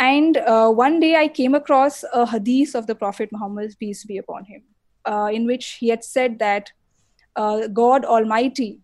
And 0.00 0.38
uh, 0.38 0.70
one 0.70 0.98
day 0.98 1.14
I 1.14 1.28
came 1.28 1.54
across 1.54 2.04
a 2.14 2.26
hadith 2.26 2.74
of 2.74 2.86
the 2.86 2.94
Prophet 2.94 3.28
Muhammad, 3.32 3.76
peace 3.78 4.02
be 4.02 4.16
upon 4.16 4.46
him, 4.46 4.62
uh, 5.04 5.28
in 5.30 5.46
which 5.46 5.72
he 5.72 5.88
had 5.88 6.02
said 6.02 6.38
that 6.38 6.72
uh, 7.36 7.66
God 7.66 8.06
Almighty 8.06 8.80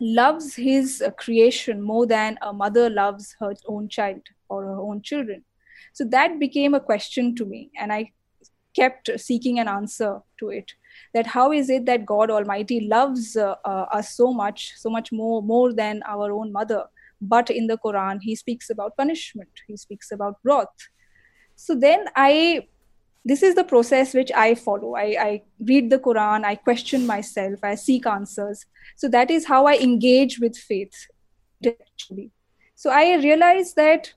loves 0.00 0.54
his 0.54 1.02
creation 1.18 1.82
more 1.82 2.06
than 2.06 2.38
a 2.40 2.52
mother 2.52 2.88
loves 2.88 3.34
her 3.40 3.52
own 3.66 3.88
child 3.88 4.20
or 4.48 4.62
her 4.62 4.78
own 4.78 5.02
children. 5.02 5.44
So 5.92 6.04
that 6.04 6.38
became 6.38 6.72
a 6.72 6.80
question 6.80 7.34
to 7.34 7.44
me, 7.44 7.72
and 7.76 7.92
I 7.92 8.12
kept 8.76 9.10
seeking 9.18 9.58
an 9.58 9.66
answer 9.66 10.20
to 10.38 10.50
it 10.50 10.70
that 11.14 11.26
how 11.26 11.50
is 11.50 11.70
it 11.70 11.86
that 11.86 12.04
god 12.06 12.30
almighty 12.30 12.80
loves 12.80 13.36
uh, 13.36 13.54
uh, 13.64 13.86
us 13.98 14.14
so 14.14 14.32
much 14.32 14.74
so 14.76 14.90
much 14.90 15.10
more 15.10 15.42
more 15.42 15.72
than 15.72 16.02
our 16.06 16.30
own 16.30 16.52
mother 16.52 16.84
but 17.20 17.50
in 17.50 17.66
the 17.66 17.78
quran 17.78 18.18
he 18.22 18.34
speaks 18.36 18.70
about 18.70 18.96
punishment. 18.96 19.50
He 19.66 19.76
speaks 19.76 20.10
about 20.12 20.36
wrath 20.44 20.88
so 21.56 21.74
then 21.74 22.06
i 22.16 22.66
this 23.24 23.42
is 23.42 23.54
the 23.54 23.64
process 23.64 24.14
which 24.14 24.30
i 24.32 24.54
follow. 24.54 24.94
I, 24.94 25.16
I 25.20 25.42
read 25.60 25.90
the 25.90 25.98
quran 25.98 26.44
i 26.44 26.54
question 26.54 27.06
myself 27.06 27.58
i 27.62 27.74
seek 27.74 28.06
answers. 28.06 28.64
So 28.96 29.08
that 29.08 29.30
is 29.30 29.46
how 29.46 29.66
i 29.66 29.76
engage 29.76 30.38
with 30.40 30.56
faith 30.56 31.06
so 32.74 32.90
i 32.90 33.16
realized 33.16 33.74
that 33.76 34.12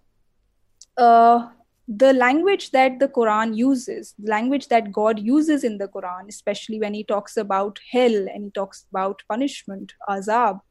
uh, 0.97 1.49
the 1.87 2.13
language 2.13 2.71
that 2.71 2.99
the 2.99 3.07
Quran 3.07 3.55
uses, 3.55 4.13
the 4.17 4.29
language 4.29 4.67
that 4.69 4.91
God 4.91 5.19
uses 5.19 5.63
in 5.63 5.77
the 5.77 5.87
Quran, 5.87 6.27
especially 6.29 6.79
when 6.79 6.93
He 6.93 7.03
talks 7.03 7.37
about 7.37 7.79
hell 7.91 8.27
and 8.33 8.45
He 8.45 8.51
talks 8.51 8.85
about 8.91 9.23
punishment, 9.27 9.93
azab, 10.07 10.61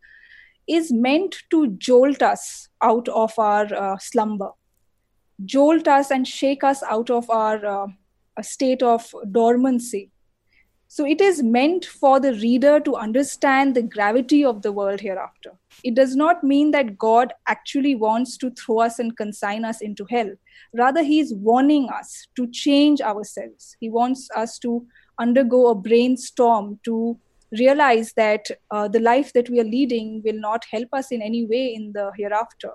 is 0.73 0.93
meant 0.93 1.37
to 1.51 1.69
jolt 1.79 2.23
us 2.23 2.69
out 2.83 3.09
of 3.09 3.33
our 3.39 3.73
uh, 3.75 3.99
slumber, 3.99 4.51
jolt 5.45 5.89
us 5.89 6.11
and 6.11 6.27
shake 6.27 6.65
us 6.65 6.83
out 6.83 7.11
of 7.11 7.29
our 7.31 7.65
uh, 7.65 7.87
state 8.43 8.83
of 8.83 9.15
dormancy. 9.31 10.11
So 10.89 11.07
it 11.07 11.21
is 11.21 11.41
meant 11.41 11.85
for 11.85 12.19
the 12.19 12.35
reader 12.35 12.81
to 12.81 12.97
understand 12.97 13.77
the 13.77 13.83
gravity 13.83 14.45
of 14.45 14.63
the 14.63 14.73
world 14.73 15.01
hereafter. 15.01 15.53
It 15.85 15.95
does 15.95 16.17
not 16.17 16.43
mean 16.43 16.73
that 16.73 16.99
God 16.99 17.33
actually 17.47 17.95
wants 17.95 18.37
to 18.39 18.51
throw 18.51 18.81
us 18.81 18.99
and 18.99 19.17
consign 19.17 19.65
us 19.65 19.81
into 19.81 20.05
hell 20.11 20.33
Rather, 20.73 21.03
he 21.03 21.19
is 21.19 21.35
warning 21.35 21.89
us 21.89 22.27
to 22.37 22.47
change 22.51 23.01
ourselves. 23.01 23.77
He 23.81 23.91
wants 23.91 24.29
us 24.37 24.59
to 24.61 24.87
undergo 25.19 25.69
a 25.69 25.75
brainstorm 25.75 26.79
to 26.85 27.19
realize 27.59 28.13
that 28.15 28.47
uh, 28.71 28.89
the 28.89 29.01
life 29.01 29.33
that 29.33 29.51
we 29.51 29.61
are 29.61 29.65
leading 29.65 30.23
will 30.25 30.39
not 30.39 30.65
help 30.71 30.89
us 30.93 31.11
in 31.11 31.23
any 31.23 31.47
way 31.47 31.75
in 31.75 31.93
the 31.93 32.13
hereafter. 32.17 32.73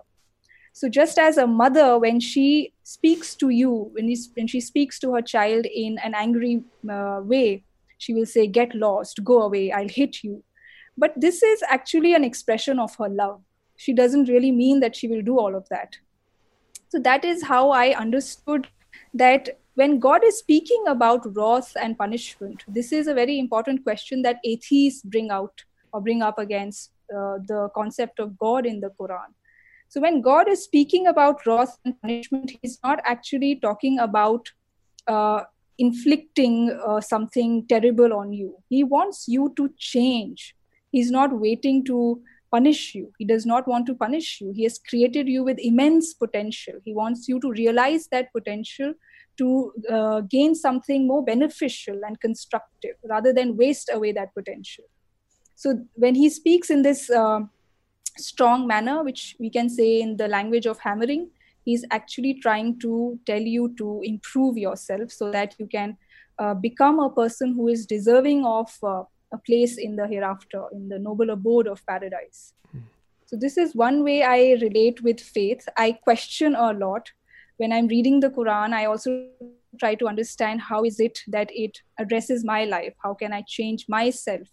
So, 0.74 0.90
just 0.90 1.18
as 1.18 1.38
a 1.38 1.48
mother, 1.48 1.98
when 1.98 2.20
she 2.20 2.74
speaks 2.84 3.34
to 3.36 3.50
you, 3.50 3.90
when, 3.94 4.10
he, 4.10 4.18
when 4.36 4.48
she 4.48 4.60
speaks 4.60 5.00
to 5.00 5.14
her 5.14 5.22
child 5.22 5.66
in 5.66 5.98
an 6.04 6.14
angry 6.14 6.64
uh, 6.92 7.22
way, 7.24 7.64
she 7.98 8.14
will 8.14 8.26
say, 8.26 8.48
Get 8.48 8.76
lost, 8.76 9.24
go 9.24 9.42
away, 9.44 9.72
I'll 9.72 9.88
hit 9.88 10.24
you. 10.24 10.44
But 10.98 11.14
this 11.16 11.42
is 11.44 11.64
actually 11.70 12.14
an 12.14 12.24
expression 12.24 12.80
of 12.80 12.96
her 12.98 13.08
love. 13.08 13.42
She 13.78 13.94
doesn't 13.94 14.30
really 14.30 14.52
mean 14.52 14.80
that 14.82 14.96
she 14.96 15.08
will 15.08 15.22
do 15.22 15.40
all 15.40 15.56
of 15.56 15.68
that. 15.70 15.98
So 16.90 17.00
that 17.00 17.26
is 17.26 17.44
how 17.44 17.72
I 17.72 17.94
understood 17.94 18.68
that 19.14 19.60
when 19.76 20.00
God 20.00 20.24
is 20.24 20.40
speaking 20.40 20.84
about 20.88 21.26
wrath 21.36 21.76
and 21.80 21.98
punishment, 21.98 22.64
this 22.68 22.92
is 22.92 23.08
a 23.08 23.14
very 23.14 23.38
important 23.38 23.84
question 23.84 24.22
that 24.24 24.40
atheists 24.44 25.04
bring 25.04 25.30
out 25.30 25.64
or 25.94 26.02
bring 26.02 26.22
up 26.22 26.40
against 26.40 26.92
uh, 27.16 27.38
the 27.48 27.70
concept 27.76 28.20
of 28.20 28.38
God 28.38 28.66
in 28.66 28.80
the 28.80 28.90
Quran. 29.00 29.34
So 29.90 30.02
when 30.02 30.22
God 30.22 30.50
is 30.50 30.64
speaking 30.64 31.08
about 31.08 31.46
wrath 31.46 31.78
and 31.86 32.02
punishment, 32.02 32.54
He's 32.62 32.80
not 32.84 33.00
actually 33.04 33.58
talking 33.58 34.00
about 34.00 34.50
uh, 35.08 35.44
inflicting 35.78 36.72
uh, 36.86 37.02
something 37.02 37.66
terrible 37.68 38.14
on 38.14 38.32
you. 38.32 38.58
He 38.70 38.84
wants 38.84 39.28
you 39.28 39.54
to 39.58 39.70
change. 39.78 40.56
He's 40.92 41.12
not 41.12 41.38
waiting 41.38 41.84
to 41.86 42.22
punish 42.50 42.96
you. 42.96 43.12
He 43.18 43.26
does 43.26 43.46
not 43.46 43.68
want 43.68 43.86
to 43.88 43.96
punish 43.96 44.40
you. 44.40 44.54
He 44.54 44.64
has 44.64 44.80
created 44.80 45.28
you 45.28 45.44
with 45.44 45.60
immense 45.60 46.14
potential. 46.14 46.76
He 46.86 46.94
wants 46.94 47.28
you 47.28 47.40
to 47.42 47.52
realize 47.52 48.08
that 48.08 48.32
potential 48.32 48.94
to 49.38 49.74
uh, 49.92 50.22
gain 50.22 50.56
something 50.56 51.08
more 51.08 51.24
beneficial 51.24 52.00
and 52.06 52.20
constructive 52.20 52.96
rather 53.04 53.34
than 53.34 53.58
waste 53.58 53.90
away 53.94 54.12
that 54.12 54.34
potential. 54.34 54.86
So 55.56 55.86
when 55.94 56.16
he 56.16 56.30
speaks 56.30 56.70
in 56.70 56.82
this 56.82 57.10
uh, 57.10 57.42
strong 58.18 58.68
manner, 58.68 59.04
which 59.04 59.36
we 59.40 59.50
can 59.50 59.70
say 59.70 60.02
in 60.02 60.18
the 60.18 60.28
language 60.28 60.66
of 60.66 60.80
hammering, 60.80 61.30
he's 61.64 61.86
actually 61.92 62.36
trying 62.36 62.80
to 62.80 63.20
tell 63.26 63.42
you 63.42 63.74
to 63.78 64.02
improve 64.04 64.58
yourself 64.58 65.12
so 65.12 65.32
that 65.32 65.56
you 65.58 65.68
can 65.68 65.98
uh, 66.40 66.54
become 66.54 67.00
a 67.00 67.10
person 67.10 67.54
who 67.54 67.68
is 67.68 67.86
deserving 67.86 68.46
of 68.46 68.72
uh, 68.84 69.04
a 69.32 69.38
place 69.46 69.78
in 69.78 69.96
the 69.96 70.08
hereafter, 70.08 70.64
in 70.72 70.90
the 70.90 71.00
noble 71.00 71.30
abode 71.30 71.68
of 71.68 71.86
paradise. 71.86 72.54
Mm. 72.76 72.84
So, 73.26 73.36
this 73.36 73.58
is 73.58 73.76
one 73.76 74.04
way 74.04 74.22
I 74.24 74.58
relate 74.62 75.02
with 75.02 75.20
faith. 75.20 75.68
I 75.78 75.94
question 75.94 76.56
a 76.56 76.74
lot. 76.74 77.10
When 77.58 77.72
I'm 77.72 77.88
reading 77.88 78.20
the 78.20 78.30
Quran, 78.30 78.74
I 78.74 78.86
also 78.86 79.28
try 79.80 79.96
to 79.96 80.08
understand 80.08 80.62
how 80.62 80.84
is 80.84 81.00
it 81.00 81.20
that 81.28 81.50
it 81.54 81.78
addresses 82.00 82.44
my 82.44 82.66
life? 82.66 82.94
How 83.04 83.14
can 83.14 83.34
I 83.34 83.44
change 83.48 83.86
myself? 83.88 84.48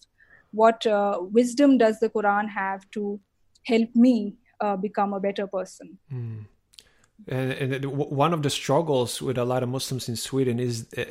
What 0.53 0.87
uh, 0.87 1.19
wisdom 1.21 1.79
does 1.79 1.99
the 2.01 2.11
Quran 2.11 2.49
have 2.49 2.89
to 2.93 3.21
help 3.65 3.89
me 3.95 4.37
uh, 4.61 4.77
become 4.77 5.15
a 5.15 5.21
better 5.21 5.47
person? 5.47 5.99
Mm. 6.13 6.47
And, 7.29 7.53
and, 7.53 7.85
one 7.87 8.33
of 8.33 8.43
the 8.43 8.51
struggles 8.51 9.23
with 9.23 9.39
a 9.39 9.45
lot 9.45 9.63
of 9.63 9.69
Muslims 9.69 10.09
in 10.09 10.17
Sweden 10.17 10.59
is 10.59 10.87
uh, 10.99 11.05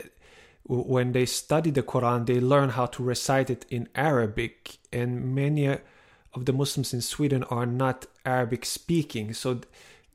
when 0.63 1.13
they 1.13 1.25
study 1.25 1.71
the 1.71 1.83
Quran, 1.83 2.25
they 2.25 2.39
learn 2.39 2.69
how 2.69 2.85
to 2.87 3.03
recite 3.03 3.49
it 3.49 3.65
in 3.69 3.87
Arabic, 3.95 4.77
and 4.91 5.33
many 5.33 5.67
of 5.67 6.45
the 6.45 6.53
Muslims 6.53 6.93
in 6.93 7.01
Sweden 7.01 7.43
are 7.45 7.65
not 7.65 8.05
Arabic 8.25 8.65
speaking, 8.65 9.33
so 9.33 9.61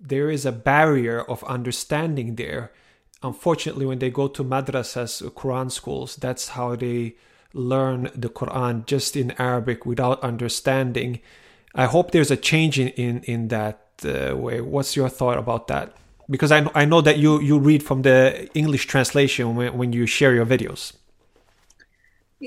there 0.00 0.30
is 0.30 0.46
a 0.46 0.52
barrier 0.52 1.20
of 1.22 1.42
understanding 1.44 2.36
there. 2.36 2.72
Unfortunately, 3.22 3.86
when 3.86 3.98
they 3.98 4.10
go 4.10 4.28
to 4.28 4.44
madrasas, 4.44 5.22
Quran 5.32 5.70
schools, 5.70 6.16
that's 6.16 6.48
how 6.48 6.76
they 6.76 7.16
learn 7.52 8.10
the 8.14 8.28
Quran 8.28 8.84
just 8.86 9.16
in 9.16 9.30
Arabic 9.38 9.86
without 9.86 10.22
understanding. 10.22 11.20
I 11.74 11.86
hope 11.86 12.10
there's 12.10 12.30
a 12.30 12.36
change 12.36 12.78
in 12.78 12.88
in, 12.88 13.22
in 13.22 13.48
that 13.48 13.80
uh, 14.04 14.36
way. 14.36 14.60
What's 14.60 14.96
your 14.96 15.08
thought 15.08 15.38
about 15.38 15.68
that? 15.68 15.96
because 16.28 16.52
I, 16.52 16.68
I 16.74 16.84
know 16.84 17.00
that 17.00 17.18
you, 17.18 17.40
you 17.40 17.58
read 17.58 17.82
from 17.82 18.02
the 18.02 18.48
English 18.54 18.86
translation 18.86 19.54
when, 19.54 19.76
when 19.76 19.92
you 19.92 20.06
share 20.06 20.34
your 20.34 20.46
videos. 20.46 20.92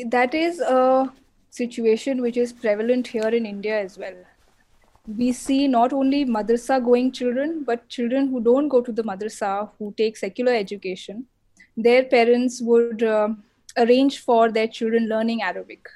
That 0.07 0.33
is 0.33 0.59
a 0.59 1.11
situation 1.49 2.21
which 2.21 2.37
is 2.37 2.53
prevalent 2.53 3.07
here 3.07 3.27
in 3.27 3.45
India 3.45 3.79
as 3.79 3.97
well. 3.97 4.15
We 5.07 5.31
see 5.31 5.67
not 5.67 5.93
only 5.93 6.25
madrasa 6.25 6.83
going 6.83 7.11
children, 7.11 7.63
but 7.63 7.87
children 7.89 8.27
who 8.29 8.41
don't 8.41 8.67
go 8.67 8.81
to 8.81 8.91
the 8.91 9.03
madrasa, 9.03 9.69
who 9.79 9.93
take 9.97 10.17
secular 10.17 10.53
education. 10.53 11.25
Their 11.75 12.03
parents 12.03 12.61
would 12.61 13.03
uh, 13.03 13.29
arrange 13.77 14.19
for 14.19 14.51
their 14.51 14.67
children 14.67 15.07
learning 15.07 15.41
Arabic 15.41 15.87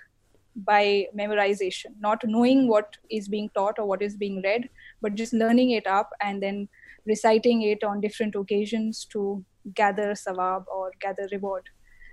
by 0.55 1.07
memorization, 1.17 1.99
not 1.99 2.21
knowing 2.25 2.67
what 2.67 2.97
is 3.09 3.27
being 3.27 3.49
taught 3.55 3.79
or 3.79 3.85
what 3.85 4.01
is 4.01 4.15
being 4.15 4.41
read, 4.43 4.69
but 5.01 5.15
just 5.15 5.33
learning 5.33 5.71
it 5.71 5.87
up 5.87 6.11
and 6.21 6.41
then 6.41 6.69
reciting 7.05 7.63
it 7.63 7.83
on 7.83 7.99
different 7.99 8.35
occasions 8.35 9.05
to 9.05 9.43
gather 9.73 10.11
sawab 10.11 10.65
or 10.73 10.91
gather 10.99 11.27
reward. 11.31 11.63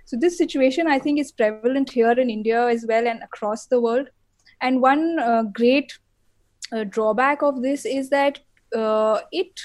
So 0.05 0.17
this 0.19 0.37
situation, 0.37 0.87
I 0.87 0.99
think, 0.99 1.19
is 1.19 1.31
prevalent 1.31 1.91
here 1.91 2.11
in 2.11 2.29
India 2.29 2.67
as 2.67 2.85
well 2.87 3.07
and 3.07 3.21
across 3.23 3.67
the 3.67 3.79
world. 3.79 4.09
And 4.59 4.81
one 4.81 5.19
uh, 5.19 5.43
great 5.43 5.93
uh, 6.71 6.83
drawback 6.85 7.41
of 7.41 7.61
this 7.61 7.85
is 7.85 8.09
that 8.09 8.39
uh, 8.75 9.19
it 9.31 9.59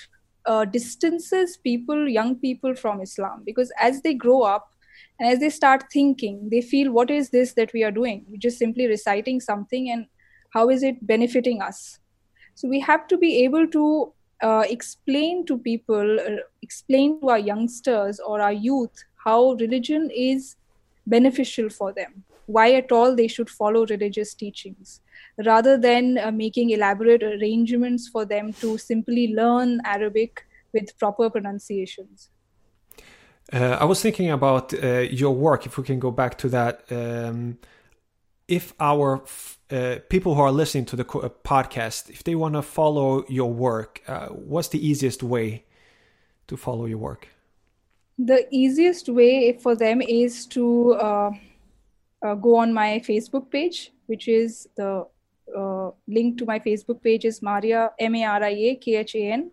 uh, 0.46 0.64
distances 0.64 1.56
people, 1.56 2.08
young 2.08 2.36
people, 2.36 2.74
from 2.74 3.00
Islam 3.00 3.42
because 3.44 3.72
as 3.80 4.02
they 4.02 4.14
grow 4.14 4.42
up 4.42 4.70
and 5.18 5.28
as 5.28 5.38
they 5.38 5.50
start 5.50 5.84
thinking, 5.92 6.48
they 6.50 6.60
feel, 6.60 6.92
what 6.92 7.10
is 7.10 7.30
this 7.30 7.54
that 7.54 7.72
we 7.72 7.82
are 7.82 7.90
doing? 7.90 8.24
We're 8.28 8.36
just 8.36 8.58
simply 8.58 8.86
reciting 8.86 9.40
something, 9.40 9.90
and 9.90 10.06
how 10.50 10.68
is 10.68 10.82
it 10.82 11.06
benefiting 11.06 11.62
us? 11.62 11.98
So 12.54 12.68
we 12.68 12.80
have 12.80 13.06
to 13.08 13.16
be 13.16 13.44
able 13.44 13.66
to 13.68 14.12
uh, 14.42 14.64
explain 14.68 15.46
to 15.46 15.58
people, 15.58 16.20
uh, 16.20 16.42
explain 16.62 17.20
to 17.20 17.30
our 17.30 17.38
youngsters 17.38 18.20
or 18.20 18.40
our 18.40 18.52
youth 18.52 19.04
how 19.24 19.52
religion 19.52 20.10
is 20.14 20.56
beneficial 21.06 21.70
for 21.70 21.92
them, 21.92 22.24
why 22.46 22.72
at 22.74 22.90
all 22.90 23.14
they 23.14 23.28
should 23.28 23.50
follow 23.50 23.84
religious 23.86 24.34
teachings, 24.34 25.00
rather 25.44 25.76
than 25.76 26.18
uh, 26.18 26.30
making 26.30 26.70
elaborate 26.70 27.22
arrangements 27.22 28.08
for 28.08 28.24
them 28.24 28.52
to 28.54 28.78
simply 28.78 29.34
learn 29.34 29.80
Arabic 29.84 30.46
with 30.72 30.96
proper 30.98 31.28
pronunciations. 31.30 32.30
Uh, 33.52 33.76
I 33.80 33.84
was 33.84 34.00
thinking 34.00 34.30
about 34.30 34.74
uh, 34.74 35.00
your 35.00 35.34
work, 35.34 35.66
if 35.66 35.78
we 35.78 35.84
can 35.84 36.00
go 36.00 36.10
back 36.10 36.36
to 36.38 36.48
that. 36.48 36.82
Um, 36.90 37.58
if 38.48 38.74
our 38.78 39.22
uh, 39.70 39.96
people 40.08 40.34
who 40.34 40.40
are 40.40 40.52
listening 40.52 40.84
to 40.86 40.96
the 40.96 41.04
uh, 41.04 41.28
podcast, 41.44 42.10
if 42.10 42.24
they 42.24 42.34
want 42.34 42.54
to 42.54 42.62
follow 42.62 43.24
your 43.28 43.52
work, 43.52 44.02
uh, 44.08 44.28
what's 44.28 44.68
the 44.68 44.84
easiest 44.84 45.22
way 45.22 45.64
to 46.48 46.56
follow 46.56 46.86
your 46.86 46.98
work? 46.98 47.28
The 48.18 48.46
easiest 48.50 49.08
way 49.08 49.58
for 49.58 49.76
them 49.76 50.00
is 50.00 50.46
to 50.46 50.94
uh, 52.24 52.34
go 52.34 52.56
on 52.56 52.72
my 52.72 53.02
Facebook 53.06 53.50
page, 53.50 53.92
which 54.06 54.28
is 54.28 54.68
the 54.76 55.06
link 56.06 56.38
to 56.38 56.44
my 56.44 56.58
Facebook 56.58 57.02
page 57.02 57.24
is 57.24 57.40
Maria 57.42 57.90
M 57.98 58.14
A 58.14 58.24
R 58.24 58.42
I 58.44 58.50
A 58.50 58.74
K 58.76 58.96
H 58.96 59.14
A 59.14 59.32
N 59.32 59.50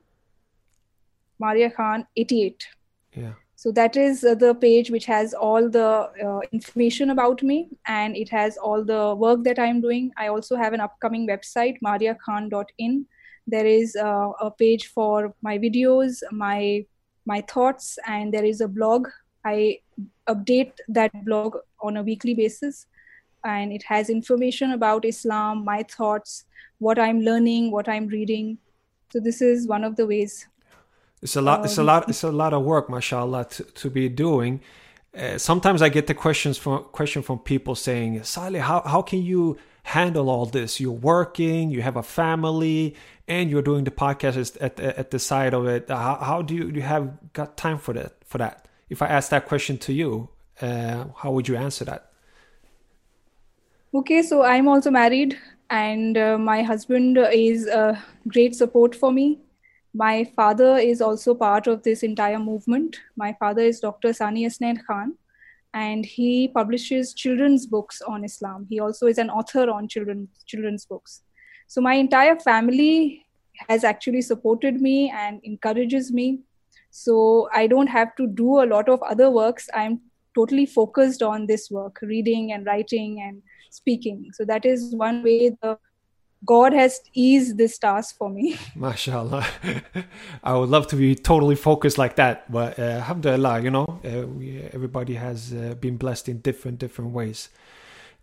Maria 1.40 1.70
Khan 1.70 2.06
88. 2.16 2.68
Yeah. 3.16 3.34
So 3.56 3.72
that 3.72 3.96
is 3.96 4.24
uh, 4.26 4.36
the 4.36 4.54
page 4.56 4.92
which 4.92 5.06
has 5.06 5.34
all 5.34 5.70
the 5.70 6.10
uh, 6.22 6.40
information 6.52 7.12
about 7.12 7.42
me 7.44 7.70
and 7.88 8.18
it 8.18 8.30
has 8.30 8.58
all 8.58 8.84
the 8.84 9.16
work 9.16 9.44
that 9.46 9.58
I'm 9.58 9.80
doing. 9.80 10.12
I 10.18 10.28
also 10.28 10.58
have 10.58 10.74
an 10.74 10.82
upcoming 10.82 11.28
website, 11.28 11.78
mariakhan.in. 11.86 13.06
There 13.48 13.66
is 13.66 13.96
uh, 13.96 14.30
a 14.42 14.52
page 14.52 14.88
for 14.88 15.34
my 15.42 15.58
videos, 15.58 16.22
my 16.32 16.86
my 17.26 17.40
thoughts, 17.42 17.98
and 18.06 18.34
there 18.34 18.44
is 18.44 18.60
a 18.60 18.68
blog. 18.68 19.08
I 19.46 19.80
update 20.28 20.74
that 20.88 21.12
blog 21.26 21.58
on 21.82 21.98
a 21.98 22.04
weekly 22.04 22.34
basis, 22.34 22.88
and 23.44 23.72
it 23.72 23.84
has 23.84 24.10
information 24.10 24.72
about 24.72 25.06
Islam, 25.06 25.66
my 25.66 25.84
thoughts, 25.84 26.46
what 26.80 27.00
I'm 27.00 27.22
learning, 27.22 27.72
what 27.72 27.90
I'm 27.90 28.08
reading. 28.08 28.58
So 29.12 29.20
this 29.20 29.42
is 29.42 29.68
one 29.68 29.84
of 29.84 29.96
the 29.96 30.08
ways 30.08 30.48
it's 31.24 31.38
a 31.38 31.42
lot. 31.42 31.64
it's 31.64 31.78
a 31.78 31.82
um, 31.82 31.88
lot. 31.88 32.10
It's 32.10 32.24
a 32.24 32.32
lot 32.32 32.54
of 32.54 32.64
work, 32.64 32.90
mashallah, 32.90 33.46
to, 33.46 33.64
to 33.64 33.90
be 33.90 34.10
doing. 34.10 34.60
Uh, 35.18 35.38
sometimes 35.38 35.82
I 35.82 35.88
get 35.88 36.08
the 36.08 36.14
questions 36.14 36.58
from 36.58 36.84
question 36.86 37.22
from 37.22 37.40
people 37.40 37.76
saying, 37.76 38.22
"Saleh, 38.24 38.60
how 38.60 38.82
how 38.82 39.02
can 39.02 39.24
you 39.24 39.58
handle 39.84 40.30
all 40.30 40.46
this? 40.46 40.82
You're 40.82 40.92
working, 40.92 41.72
you 41.72 41.82
have 41.82 41.96
a 41.96 42.04
family, 42.04 42.96
and 43.26 43.50
you're 43.50 43.62
doing 43.62 43.86
the 43.86 43.92
podcast 43.92 44.58
at 44.60 44.80
at 44.80 45.12
the 45.12 45.20
side 45.20 45.54
of 45.54 45.66
it. 45.66 45.88
How, 45.88 46.16
how 46.16 46.42
do 46.42 46.56
you, 46.56 46.68
you 46.68 46.82
have 46.82 47.32
got 47.32 47.56
time 47.56 47.78
for 47.78 47.94
that? 47.94 48.16
For 48.26 48.38
that? 48.40 48.68
If 48.94 49.02
I 49.02 49.08
ask 49.08 49.30
that 49.32 49.46
question 49.52 49.78
to 49.86 49.94
you, 49.94 50.30
uh, 50.62 51.06
how 51.22 51.32
would 51.32 51.48
you 51.48 51.58
answer 51.58 51.86
that? 51.86 52.12
Okay, 53.94 54.22
so 54.22 54.44
I'm 54.44 54.68
also 54.68 54.92
married, 54.92 55.38
and 55.70 56.18
uh, 56.18 56.38
my 56.38 56.64
husband 56.64 57.18
is 57.32 57.68
a 57.68 58.02
great 58.28 58.56
support 58.56 58.96
for 58.96 59.12
me 59.12 59.28
my 59.94 60.24
father 60.36 60.78
is 60.78 61.02
also 61.02 61.36
part 61.36 61.68
of 61.68 61.84
this 61.84 62.02
entire 62.02 62.40
movement. 62.40 63.00
My 63.16 63.34
father 63.40 63.62
is 63.62 63.80
Dr. 63.80 64.10
Saniyasnain 64.10 64.84
Khan, 64.88 65.14
and 65.76 66.04
he 66.04 66.48
publishes 66.48 67.14
children's 67.14 67.68
books 67.68 68.02
on 68.02 68.24
Islam. 68.24 68.66
He 68.70 68.80
also 68.80 69.06
is 69.06 69.20
an 69.20 69.30
author 69.30 69.70
on 69.70 69.88
children, 69.88 70.30
children's 70.48 70.86
books. 70.86 71.22
So 71.68 71.80
my 71.80 71.94
entire 71.94 72.40
family 72.40 73.24
has 73.70 73.84
actually 73.84 74.24
supported 74.24 74.82
me 74.82 75.12
and 75.12 75.40
encourages 75.44 76.12
me. 76.12 76.40
So 76.96 77.50
I 77.52 77.66
don't 77.66 77.88
have 77.88 78.16
to 78.18 78.28
do 78.28 78.62
a 78.62 78.68
lot 78.68 78.88
of 78.88 79.02
other 79.02 79.32
works. 79.32 79.68
I'm 79.74 80.00
totally 80.36 80.68
focused 80.68 81.24
on 81.24 81.48
this 81.48 81.72
work, 81.72 81.98
reading 82.04 82.52
and 82.54 82.68
writing 82.68 83.20
and 83.20 83.42
speaking. 83.72 84.30
So 84.34 84.46
that 84.46 84.64
is 84.64 84.94
one 84.94 85.24
way 85.24 85.58
the 85.60 85.80
God 86.46 86.72
has 86.74 87.02
eased 87.14 87.58
this 87.58 87.80
task 87.80 88.16
for 88.16 88.30
me. 88.30 88.54
MashaAllah. 88.78 89.44
I 90.44 90.56
would 90.56 90.70
love 90.70 90.86
to 90.88 90.96
be 90.96 91.16
totally 91.16 91.56
focused 91.56 91.98
like 91.98 92.16
that. 92.18 92.52
But 92.52 92.78
uh, 92.78 93.02
alhamdulillah, 93.02 93.62
you 93.62 93.72
know, 93.72 93.86
uh, 94.06 94.28
we, 94.28 94.62
everybody 94.72 95.16
has 95.16 95.52
uh, 95.52 95.74
been 95.80 95.98
blessed 95.98 96.30
in 96.30 96.42
different, 96.42 96.78
different 96.78 97.10
ways. 97.10 97.50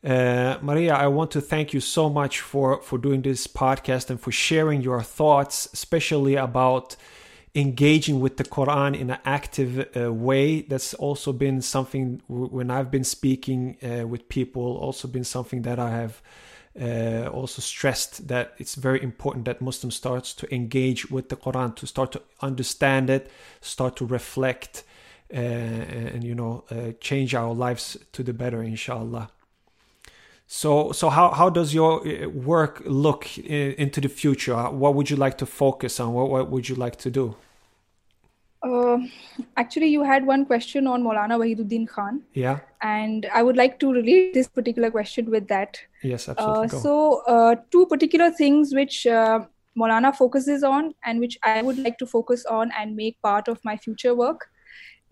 Uh, 0.04 0.58
Maria, 0.62 0.94
I 0.94 1.08
want 1.08 1.32
to 1.32 1.40
thank 1.40 1.74
you 1.74 1.80
so 1.80 2.08
much 2.08 2.38
for, 2.40 2.80
for 2.82 2.98
doing 2.98 3.22
this 3.22 3.48
podcast 3.48 4.10
and 4.10 4.20
for 4.20 4.30
sharing 4.30 4.80
your 4.80 5.02
thoughts, 5.02 5.68
especially 5.72 6.36
about 6.36 6.94
engaging 7.54 8.20
with 8.20 8.36
the 8.36 8.44
Quran 8.44 8.98
in 8.98 9.10
an 9.10 9.18
active 9.24 9.88
uh, 9.96 10.12
way. 10.12 10.62
That's 10.62 10.94
also 10.94 11.32
been 11.32 11.62
something 11.62 12.22
when 12.28 12.70
I've 12.70 12.90
been 12.90 13.04
speaking 13.04 13.76
uh, 13.82 14.06
with 14.06 14.28
people, 14.28 14.76
also 14.76 15.08
been 15.08 15.24
something 15.24 15.62
that 15.62 15.78
I 15.78 15.90
have 15.90 16.22
uh, 16.80 17.28
also 17.32 17.60
stressed 17.60 18.28
that 18.28 18.54
it's 18.58 18.76
very 18.76 19.02
important 19.02 19.44
that 19.46 19.60
Muslims 19.60 19.96
starts 19.96 20.32
to 20.34 20.54
engage 20.54 21.10
with 21.10 21.28
the 21.28 21.36
Quran, 21.36 21.74
to 21.76 21.86
start 21.86 22.12
to 22.12 22.22
understand 22.40 23.10
it, 23.10 23.30
start 23.60 23.96
to 23.96 24.06
reflect, 24.06 24.84
uh, 25.32 25.36
and 25.36 26.22
you 26.22 26.34
know 26.34 26.64
uh, 26.70 26.92
change 27.00 27.34
our 27.34 27.52
lives 27.52 27.96
to 28.12 28.22
the 28.22 28.32
better, 28.32 28.62
inshallah. 28.62 29.30
So, 30.52 30.90
so 30.90 31.10
how, 31.10 31.30
how 31.30 31.48
does 31.48 31.72
your 31.72 32.04
uh, 32.04 32.28
work 32.28 32.82
look 32.84 33.38
into 33.38 34.00
the 34.00 34.08
future? 34.08 34.56
What 34.56 34.96
would 34.96 35.08
you 35.08 35.14
like 35.14 35.38
to 35.38 35.46
focus 35.46 36.00
on? 36.00 36.12
What, 36.12 36.28
what 36.28 36.50
would 36.50 36.68
you 36.68 36.74
like 36.74 36.96
to 36.96 37.08
do? 37.08 37.36
Uh, 38.60 38.98
actually, 39.56 39.86
you 39.86 40.02
had 40.02 40.26
one 40.26 40.44
question 40.44 40.88
on 40.88 41.04
Maulana 41.04 41.38
Wahiduddin 41.38 41.86
Khan. 41.86 42.22
Yeah. 42.34 42.58
And 42.82 43.28
I 43.32 43.44
would 43.44 43.56
like 43.56 43.78
to 43.78 43.92
relate 43.92 44.34
this 44.34 44.48
particular 44.48 44.90
question 44.90 45.30
with 45.30 45.46
that. 45.46 45.78
Yes, 46.02 46.28
absolutely. 46.28 46.78
Uh, 46.78 46.82
so, 46.82 47.22
uh, 47.28 47.54
two 47.70 47.86
particular 47.86 48.32
things 48.32 48.74
which 48.74 49.06
uh, 49.06 49.44
Maulana 49.78 50.12
focuses 50.16 50.64
on 50.64 50.96
and 51.04 51.20
which 51.20 51.38
I 51.44 51.62
would 51.62 51.78
like 51.78 51.96
to 51.98 52.06
focus 52.06 52.44
on 52.46 52.72
and 52.76 52.96
make 52.96 53.22
part 53.22 53.46
of 53.46 53.60
my 53.64 53.76
future 53.76 54.16
work 54.16 54.48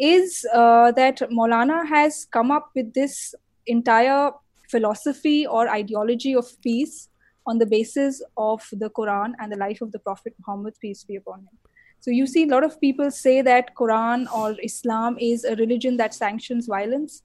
is 0.01 0.45
uh, 0.53 0.91
that 0.93 1.19
Maulana 1.31 1.87
has 1.87 2.27
come 2.33 2.51
up 2.51 2.71
with 2.75 2.93
this 2.93 3.37
entire 3.69 4.33
philosophy 4.69 5.47
or 5.47 5.69
ideology 5.69 6.35
of 6.35 6.47
peace 6.63 7.09
on 7.47 7.59
the 7.59 7.67
basis 7.67 8.23
of 8.37 8.67
the 8.73 8.91
Quran 8.91 9.33
and 9.39 9.51
the 9.51 9.57
life 9.57 9.81
of 9.81 9.93
the 9.93 9.99
Prophet 9.99 10.35
Muhammad, 10.41 10.75
peace 10.81 11.05
be 11.05 11.17
upon 11.17 11.41
him. 11.41 11.59
So 12.01 12.11
you 12.11 12.27
see 12.27 12.45
a 12.45 12.47
lot 12.47 12.65
of 12.65 12.81
people 12.81 13.11
say 13.11 13.43
that 13.43 13.75
Quran 13.75 14.31
or 14.33 14.57
Islam 14.63 15.17
is 15.19 15.45
a 15.45 15.57
religion 15.57 15.97
that 15.97 16.15
sanctions 16.15 16.67
violence 16.67 17.23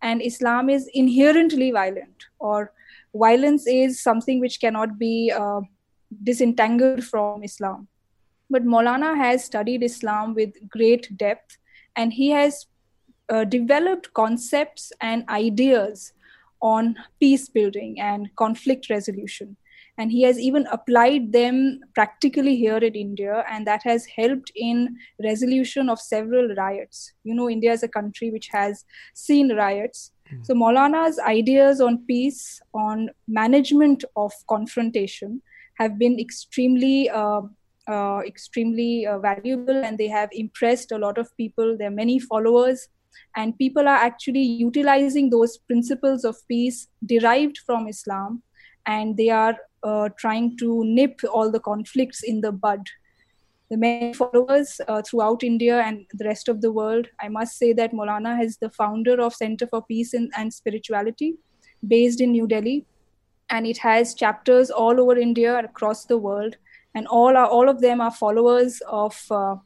and 0.00 0.22
Islam 0.22 0.68
is 0.68 0.88
inherently 0.94 1.70
violent 1.70 2.26
or 2.38 2.72
violence 3.14 3.66
is 3.66 4.02
something 4.02 4.40
which 4.40 4.60
cannot 4.60 4.98
be 4.98 5.32
uh, 5.32 5.60
disentangled 6.22 7.04
from 7.04 7.42
Islam. 7.42 7.88
But 8.50 8.64
Maulana 8.64 9.16
has 9.16 9.44
studied 9.44 9.82
Islam 9.82 10.34
with 10.34 10.52
great 10.68 11.16
depth 11.16 11.56
and 11.96 12.12
he 12.12 12.30
has 12.30 12.66
uh, 13.28 13.44
developed 13.44 14.12
concepts 14.14 14.92
and 15.00 15.28
ideas 15.28 16.12
on 16.62 16.96
peace 17.20 17.48
building 17.48 18.00
and 18.00 18.28
conflict 18.36 18.88
resolution. 18.88 19.56
And 19.98 20.10
he 20.10 20.22
has 20.22 20.38
even 20.38 20.66
applied 20.72 21.32
them 21.32 21.80
practically 21.94 22.56
here 22.56 22.78
in 22.78 22.94
india 22.94 23.44
and 23.50 23.66
that 23.66 23.82
has 23.84 24.06
helped 24.06 24.50
in 24.56 24.96
resolution 25.22 25.90
of 25.90 26.00
several 26.00 26.54
riots. 26.54 27.12
You 27.24 27.34
know 27.34 27.50
india 27.50 27.72
is 27.72 27.82
a 27.82 27.88
country 27.88 28.30
which 28.30 28.48
has 28.52 28.84
seen 29.14 29.54
riots. 29.54 30.12
Mm. 30.32 30.46
so 30.46 30.54
maulana's 30.54 31.18
ideas 31.18 31.80
on 31.80 31.98
peace 32.06 32.60
on 32.72 33.10
management 33.26 34.04
of 34.16 34.32
confrontation 34.48 35.42
have 35.78 35.98
been 35.98 36.18
extremely 36.18 37.10
uh, 37.10 37.42
uh, 37.88 38.20
extremely 38.24 39.06
uh, 39.06 39.18
valuable 39.18 39.84
and 39.84 39.98
they 39.98 40.08
have 40.08 40.28
impressed 40.32 40.92
a 40.92 40.98
lot 40.98 41.18
of 41.18 41.36
people. 41.36 41.76
There 41.76 41.88
are 41.88 41.98
many 42.02 42.18
followers 42.18 42.88
and 43.36 43.56
people 43.58 43.88
are 43.88 44.02
actually 44.08 44.42
utilizing 44.42 45.30
those 45.30 45.58
principles 45.58 46.24
of 46.24 46.36
peace 46.48 46.88
derived 47.06 47.58
from 47.66 47.88
islam 47.88 48.42
and 48.86 49.16
they 49.16 49.30
are 49.30 49.56
uh, 49.82 50.08
trying 50.16 50.56
to 50.58 50.84
nip 50.84 51.20
all 51.32 51.50
the 51.50 51.60
conflicts 51.60 52.22
in 52.22 52.40
the 52.40 52.52
bud. 52.52 52.80
The 53.70 53.76
many 53.76 54.12
followers 54.12 54.80
uh, 54.86 55.02
throughout 55.02 55.42
India 55.42 55.80
and 55.80 56.04
the 56.12 56.26
rest 56.26 56.48
of 56.48 56.60
the 56.60 56.70
world, 56.70 57.08
I 57.20 57.28
must 57.28 57.56
say 57.56 57.72
that 57.72 57.92
Maulana 57.92 58.42
is 58.44 58.58
the 58.58 58.70
founder 58.70 59.20
of 59.20 59.34
Center 59.34 59.66
for 59.66 59.82
Peace 59.82 60.12
and, 60.12 60.30
and 60.36 60.52
Spirituality, 60.52 61.36
based 61.86 62.20
in 62.20 62.32
New 62.32 62.46
Delhi, 62.46 62.84
and 63.48 63.66
it 63.66 63.78
has 63.78 64.14
chapters 64.14 64.70
all 64.70 65.00
over 65.00 65.16
India 65.18 65.56
and 65.56 65.66
across 65.66 66.04
the 66.04 66.18
world, 66.18 66.56
and 66.94 67.06
all 67.06 67.36
are 67.36 67.46
all 67.46 67.68
of 67.68 67.80
them 67.80 68.00
are 68.00 68.10
followers 68.10 68.82
of. 68.86 69.20
Uh, 69.30 69.56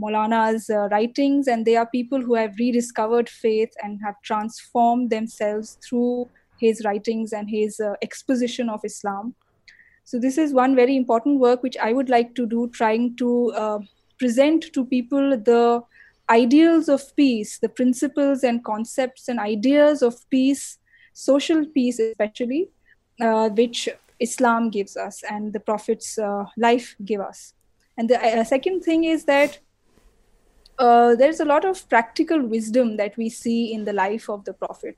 Maulana's 0.00 0.68
uh, 0.68 0.88
writings, 0.90 1.48
and 1.48 1.64
they 1.64 1.76
are 1.76 1.86
people 1.86 2.20
who 2.20 2.34
have 2.34 2.54
rediscovered 2.58 3.28
faith 3.28 3.72
and 3.82 4.00
have 4.04 4.14
transformed 4.22 5.10
themselves 5.10 5.78
through 5.86 6.28
his 6.58 6.82
writings 6.84 7.32
and 7.32 7.48
his 7.50 7.80
uh, 7.80 7.94
exposition 8.02 8.68
of 8.68 8.80
Islam. 8.84 9.34
So, 10.04 10.18
this 10.18 10.38
is 10.38 10.52
one 10.52 10.76
very 10.76 10.96
important 10.96 11.40
work 11.40 11.62
which 11.62 11.76
I 11.76 11.92
would 11.92 12.08
like 12.08 12.34
to 12.36 12.46
do, 12.46 12.68
trying 12.68 13.16
to 13.16 13.52
uh, 13.52 13.78
present 14.18 14.72
to 14.72 14.84
people 14.84 15.36
the 15.36 15.82
ideals 16.30 16.88
of 16.88 17.14
peace, 17.16 17.58
the 17.58 17.68
principles 17.68 18.42
and 18.42 18.64
concepts 18.64 19.28
and 19.28 19.38
ideas 19.38 20.02
of 20.02 20.28
peace, 20.30 20.78
social 21.12 21.64
peace 21.66 21.98
especially, 21.98 22.68
uh, 23.20 23.48
which 23.50 23.88
Islam 24.20 24.70
gives 24.70 24.96
us 24.96 25.22
and 25.30 25.52
the 25.52 25.60
Prophet's 25.60 26.18
uh, 26.18 26.44
life 26.56 26.96
give 27.04 27.20
us. 27.20 27.54
And 27.98 28.10
the 28.10 28.20
uh, 28.20 28.44
second 28.44 28.82
thing 28.82 29.04
is 29.04 29.24
that 29.24 29.58
uh, 30.78 31.14
there's 31.14 31.40
a 31.40 31.44
lot 31.44 31.64
of 31.64 31.88
practical 31.88 32.40
wisdom 32.46 32.96
that 32.96 33.16
we 33.16 33.28
see 33.28 33.72
in 33.72 33.84
the 33.84 33.92
life 33.92 34.28
of 34.28 34.44
the 34.44 34.52
Prophet, 34.52 34.94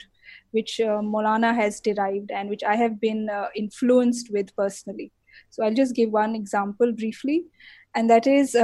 which 0.50 0.80
uh, 0.80 1.00
Maulana 1.00 1.54
has 1.54 1.80
derived 1.80 2.30
and 2.30 2.48
which 2.48 2.64
I 2.64 2.76
have 2.76 3.00
been 3.00 3.28
uh, 3.30 3.48
influenced 3.54 4.30
with 4.32 4.54
personally. 4.56 5.12
So 5.50 5.64
I'll 5.64 5.74
just 5.74 5.94
give 5.94 6.10
one 6.10 6.34
example 6.34 6.92
briefly, 6.92 7.44
and 7.94 8.10
that 8.10 8.26
is 8.26 8.56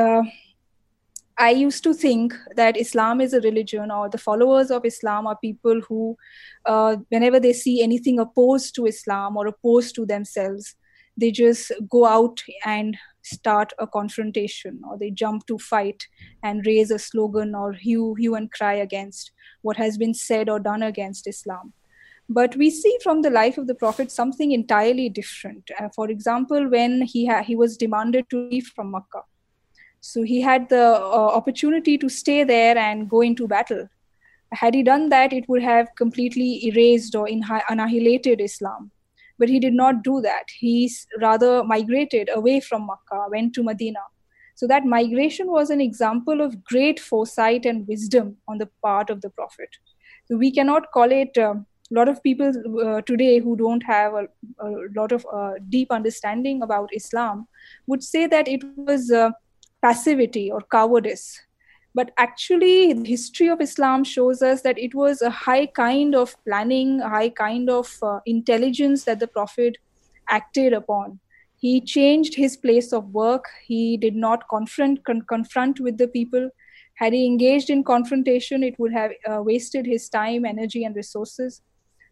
I 1.36 1.50
used 1.50 1.82
to 1.84 1.94
think 1.94 2.32
that 2.54 2.76
Islam 2.76 3.20
is 3.20 3.32
a 3.32 3.40
religion 3.40 3.90
or 3.90 4.08
the 4.08 4.18
followers 4.18 4.70
of 4.70 4.84
Islam 4.84 5.26
are 5.26 5.36
people 5.36 5.80
who, 5.88 6.16
uh, 6.64 6.96
whenever 7.08 7.40
they 7.40 7.52
see 7.52 7.82
anything 7.82 8.20
opposed 8.20 8.74
to 8.76 8.86
Islam 8.86 9.36
or 9.36 9.48
opposed 9.48 9.96
to 9.96 10.06
themselves, 10.06 10.76
they 11.16 11.32
just 11.32 11.72
go 11.90 12.06
out 12.06 12.40
and 12.64 12.96
start 13.25 13.72
a 13.79 13.87
confrontation 13.87 14.81
or 14.89 14.99
they 14.99 15.11
jump 15.11 15.47
to 15.47 15.59
fight 15.59 16.07
and 16.43 16.66
raise 16.66 16.91
a 16.91 16.99
slogan 16.99 17.55
or 17.55 17.72
hue, 17.72 18.14
hue 18.14 18.35
and 18.35 18.53
cry 18.53 18.75
against 18.75 19.33
what 19.62 19.77
has 19.77 19.99
been 19.99 20.14
said 20.14 20.49
or 20.49 20.61
done 20.61 20.83
against 20.83 21.27
Islam. 21.27 21.72
But 22.29 22.57
we 22.57 22.70
see 22.70 22.97
from 23.03 23.22
the 23.22 23.31
life 23.31 23.59
of 23.59 23.66
the 23.66 23.75
Prophet 23.75 24.11
something 24.11 24.53
entirely 24.53 25.09
different. 25.09 25.70
Uh, 25.79 25.89
for 25.95 26.11
example, 26.11 26.68
when 26.68 27.03
he, 27.03 27.27
ha- 27.27 27.43
he 27.43 27.57
was 27.57 27.77
demanded 27.77 28.31
to 28.31 28.49
leave 28.49 28.66
from 28.75 28.91
Makkah 28.91 29.25
so 30.07 30.22
he 30.22 30.43
had 30.43 30.68
the 30.68 30.85
uh, 30.85 31.31
opportunity 31.35 31.97
to 31.97 32.11
stay 32.11 32.45
there 32.45 32.77
and 32.77 33.09
go 33.09 33.22
into 33.22 33.49
battle. 33.49 33.89
Had 34.53 34.75
he 34.75 34.83
done 34.83 35.09
that, 35.09 35.33
it 35.33 35.49
would 35.49 35.62
have 35.62 35.89
completely 35.97 36.66
erased 36.66 37.14
or 37.14 37.27
annihilated 37.70 38.43
Islam. 38.43 38.91
But 39.39 39.49
he 39.49 39.59
did 39.59 39.74
not 39.74 40.03
do 40.03 40.20
that. 40.20 40.45
He 40.59 40.91
rather 41.20 41.64
migrated 41.64 42.30
away 42.32 42.61
from 42.61 42.87
Makkah, 42.87 43.26
went 43.30 43.55
to 43.55 43.62
Medina. 43.62 44.01
So 44.55 44.66
that 44.68 44.85
migration 44.87 45.49
was 45.51 45.70
an 45.70 45.80
example 45.80 46.41
of 46.41 46.62
great 46.64 47.01
foresight 47.01 47.66
and 47.66 47.87
wisdom 47.89 48.37
on 48.47 48.59
the 48.59 48.68
part 48.82 49.11
of 49.11 49.20
the 49.20 49.30
Prophet. 49.30 49.68
So 50.26 50.37
we 50.37 50.51
cannot 50.53 50.93
call 50.93 51.11
it. 51.11 51.37
Uh, 51.37 51.55
a 51.91 51.95
lot 51.95 52.09
of 52.09 52.22
people 52.22 52.51
uh, 52.82 53.03
today 53.03 53.39
who 53.39 53.57
don't 53.57 53.82
have 53.82 54.14
a, 54.14 54.26
a 54.59 54.70
lot 54.97 55.12
of 55.12 55.26
uh, 55.32 55.53
deep 55.68 55.93
understanding 55.93 56.62
about 56.62 56.89
Islam 56.95 57.47
would 57.87 58.03
say 58.03 58.26
that 58.26 58.49
it 58.49 58.64
was 58.76 59.11
uh, 59.11 59.30
passivity 59.82 60.51
or 60.51 60.62
cowardice. 60.72 61.39
But 61.95 62.11
actually, 62.16 62.92
the 62.92 63.09
history 63.09 63.49
of 63.49 63.61
Islam 63.61 64.03
shows 64.03 64.42
us 64.42 64.62
that 64.62 64.78
it 64.78 64.95
was 64.95 65.22
a 65.22 65.30
high 65.30 65.66
kind 65.66 66.14
of 66.14 66.36
planning, 66.45 67.01
a 67.01 67.09
high 67.09 67.28
kind 67.28 67.70
of 67.70 67.97
uh, 68.03 68.18
intelligence 68.26 69.05
that 69.05 69.20
the 69.20 69.28
Prophet 69.28 69.78
acted 70.28 70.72
upon. 70.72 71.20
He 71.57 71.80
changed 71.80 72.34
his 72.34 72.57
place 72.57 72.92
of 72.92 73.14
work. 73.14 73.45
He 73.64 73.97
did 73.97 74.16
not 74.16 74.49
confront, 74.49 75.05
con- 75.05 75.22
confront 75.22 75.80
with 75.80 75.99
the 75.99 76.09
people. 76.09 76.51
Had 76.97 77.12
he 77.12 77.26
engaged 77.26 77.70
in 77.70 77.84
confrontation, 77.84 78.64
it 78.64 78.78
would 78.78 78.92
have 78.92 79.12
uh, 79.30 79.42
wasted 79.42 79.86
his 79.86 80.09
time, 80.09 80.45
energy, 80.45 80.84
and 80.84 80.97
resources 80.97 81.62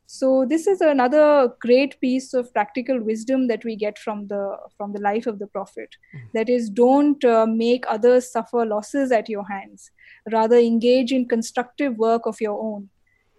so 0.07 0.45
this 0.45 0.67
is 0.67 0.81
another 0.81 1.55
great 1.61 1.99
piece 2.01 2.35
of 2.35 2.53
practical 2.53 3.01
wisdom 3.01 3.47
that 3.49 3.65
we 3.65 3.77
get 3.77 3.99
from 3.99 4.27
the 4.27 4.57
from 4.77 4.93
the 4.93 5.01
life 5.01 5.27
of 5.27 5.39
the 5.39 5.47
prophet. 5.47 5.89
Mm-hmm. 6.15 6.27
that 6.35 6.49
is 6.49 6.69
don't 6.69 7.25
uh, 7.25 7.47
make 7.47 7.85
others 7.89 8.31
suffer 8.31 8.67
losses 8.67 9.13
at 9.13 9.29
your 9.29 9.47
hands. 9.49 9.91
Rather 10.31 10.57
engage 10.57 11.13
in 11.13 11.27
constructive 11.27 11.97
work 11.97 12.27
of 12.27 12.41
your 12.41 12.61
own. 12.63 12.91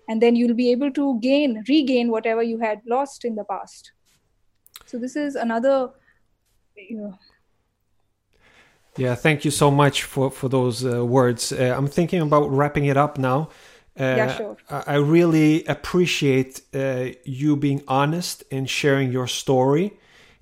And 0.09 0.21
then 0.21 0.35
you'll 0.35 0.55
be 0.55 0.71
able 0.71 0.91
to 0.91 1.19
gain 1.19 1.63
regain 1.69 2.09
whatever 2.09 2.43
you 2.43 2.59
had 2.59 2.81
lost 2.87 3.23
in 3.23 3.35
the 3.35 3.45
past. 3.45 3.91
So 4.85 4.97
this 4.97 5.15
is 5.15 5.35
another 5.35 5.91
you 6.75 6.97
know, 6.97 7.13
yeah 8.97 9.15
thank 9.15 9.45
you 9.45 9.51
so 9.51 9.69
much 9.69 10.03
for 10.03 10.31
for 10.31 10.49
those 10.49 10.83
uh, 10.85 11.05
words. 11.05 11.51
Uh, 11.51 11.75
i'm 11.77 11.87
thinking 11.87 12.21
about 12.21 12.49
wrapping 12.49 12.85
it 12.85 12.97
up 12.97 13.17
now 13.17 13.49
uh, 13.99 14.03
yeah, 14.03 14.37
sure. 14.37 14.57
I 14.69 14.95
really 14.95 15.65
appreciate 15.65 16.61
uh, 16.73 17.09
you 17.23 17.55
being 17.55 17.83
honest 17.87 18.43
and 18.51 18.67
sharing 18.67 19.11
your 19.11 19.27
story 19.27 19.93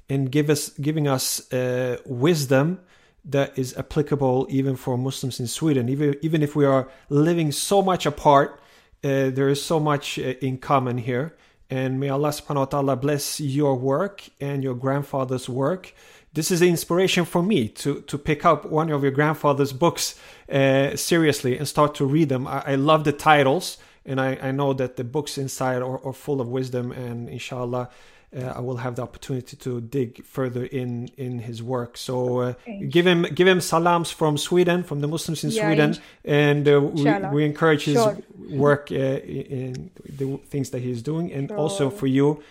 and 0.08 0.32
give 0.32 0.50
us 0.50 0.70
giving 0.70 1.08
us 1.08 1.52
uh, 1.52 1.98
wisdom 2.06 2.80
that 3.26 3.58
is 3.58 3.78
applicable 3.78 4.48
even 4.50 4.76
for 4.76 4.98
Muslims 4.98 5.40
in 5.40 5.48
Sweden. 5.48 5.90
Even 5.90 6.16
even 6.22 6.42
if 6.42 6.56
we 6.56 6.66
are 6.66 6.90
living 7.10 7.52
so 7.52 7.82
much 7.82 8.06
apart, 8.06 8.62
uh, 9.04 9.30
there 9.30 9.50
is 9.50 9.62
so 9.62 9.80
much 9.80 10.18
uh, 10.18 10.34
in 10.42 10.58
common 10.58 10.98
here. 10.98 11.36
And 11.70 12.00
may 12.00 12.10
Allah 12.10 12.30
subhanahu 12.30 12.56
wa 12.56 12.66
ta'ala 12.66 12.96
bless 12.98 13.40
your 13.40 13.76
work 13.76 14.24
and 14.40 14.64
your 14.64 14.76
grandfather's 14.76 15.48
work 15.48 15.94
this 16.34 16.52
is 16.52 16.62
the 16.62 16.70
inspiration 16.70 17.26
for 17.26 17.44
me 17.44 17.68
to 17.68 18.02
to 18.02 18.18
pick 18.18 18.46
up 18.46 18.66
one 18.66 18.90
of 18.90 19.04
your 19.04 19.12
grandfather's 19.12 19.74
books 19.74 20.16
uh, 20.50 20.96
seriously 20.96 21.58
and 21.58 21.68
start 21.68 21.96
to 21.96 22.06
read 22.06 22.30
them. 22.30 22.48
I, 22.48 22.64
I 22.68 22.76
love 22.76 23.04
the 23.04 23.12
titles, 23.12 23.78
and 24.06 24.20
I, 24.20 24.38
I, 24.42 24.52
know 24.52 24.74
that 24.74 24.96
the 24.96 25.04
books 25.04 25.38
inside 25.38 25.82
are, 25.82 26.00
are 26.06 26.14
full 26.14 26.40
of 26.42 26.48
wisdom, 26.48 26.92
and 26.92 27.30
inshallah. 27.30 27.90
Uh, 28.34 28.54
I 28.56 28.62
will 28.62 28.78
have 28.78 28.96
the 28.96 29.02
opportunity 29.02 29.58
to 29.58 29.82
dig 29.82 30.24
further 30.24 30.64
in 30.64 31.10
in 31.18 31.40
his 31.40 31.62
work. 31.62 31.98
So 31.98 32.40
uh, 32.40 32.54
give 32.88 33.06
him 33.06 33.24
give 33.24 33.46
him 33.46 33.60
salams 33.60 34.10
from 34.10 34.38
Sweden, 34.38 34.84
from 34.84 35.02
the 35.02 35.08
Muslims 35.10 35.44
in 35.44 35.50
yeah, 35.50 35.68
Sweden, 35.68 35.98
and 36.24 36.66
uh, 36.66 36.80
we, 36.80 37.12
we, 37.34 37.44
encourage 37.44 37.84
his 37.84 37.96
sure. 37.96 38.18
work 38.52 38.90
uh, 38.90 38.96
in 38.96 39.92
the 40.06 40.38
things 40.48 40.70
that 40.70 40.80
he's 40.80 41.02
doing, 41.02 41.34
and 41.34 41.50
sure. 41.50 41.58
also 41.58 41.90
for 41.90 42.08
you 42.08 42.42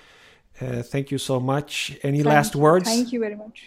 uh, 0.62 0.82
thank 0.82 1.10
you 1.10 1.18
so 1.18 1.40
much. 1.40 1.98
Any 2.02 2.18
thank, 2.18 2.26
last 2.26 2.56
words? 2.56 2.88
Thank 2.88 3.12
you 3.12 3.20
very 3.20 3.36
much. 3.36 3.64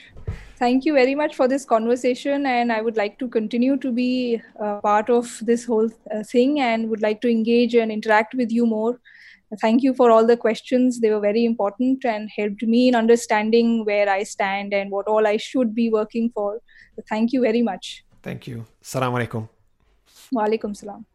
Thank 0.58 0.86
you 0.86 0.94
very 0.94 1.16
much 1.16 1.36
for 1.36 1.48
this 1.48 1.66
conversation, 1.66 2.46
and 2.46 2.72
I 2.72 2.82
would 2.82 2.96
like 2.96 3.20
to 3.20 3.28
continue 3.28 3.78
to 3.78 3.92
be 3.92 4.42
uh, 4.60 4.80
part 4.82 5.10
of 5.10 5.40
this 5.42 5.66
whole 5.66 5.90
uh, 6.12 6.24
thing 6.24 6.60
and 6.62 6.90
would 6.90 7.02
like 7.02 7.20
to 7.22 7.30
engage 7.30 7.76
and 7.76 7.92
interact 7.92 8.34
with 8.34 8.52
you 8.52 8.66
more. 8.66 9.00
Thank 9.62 9.84
you 9.84 9.94
for 9.94 10.10
all 10.10 10.26
the 10.26 10.38
questions. 10.38 11.00
They 11.00 11.10
were 11.12 11.20
very 11.20 11.46
important 11.46 12.06
and 12.06 12.30
helped 12.36 12.64
me 12.64 12.88
in 12.88 12.96
understanding 12.96 13.86
where 13.86 14.10
I 14.10 14.24
stand 14.24 14.74
and 14.74 14.90
what 14.92 15.08
all 15.08 15.28
I 15.28 15.38
should 15.38 15.76
be 15.76 15.90
working 15.90 16.32
for. 16.34 16.60
So 16.96 17.04
thank 17.10 17.34
you 17.34 17.42
very 17.42 17.62
much. 17.62 18.04
Thank 18.24 18.48
you. 18.48 18.66
Salam 18.82 19.14
alaikum. 19.14 19.48
Wa 20.32 20.46
alaikum 20.46 20.76
salam. 20.76 21.06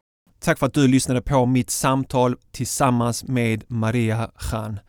Tack 0.40 0.58
för 0.58 0.66
att 0.66 0.74
du 0.74 0.88
lyssnade 0.88 1.22
på 1.22 1.46
mitt 1.46 1.70
samtal 1.70 2.36
tillsammans 2.50 3.24
med 3.24 3.64
Maria 3.68 4.30
Khan. 4.36 4.80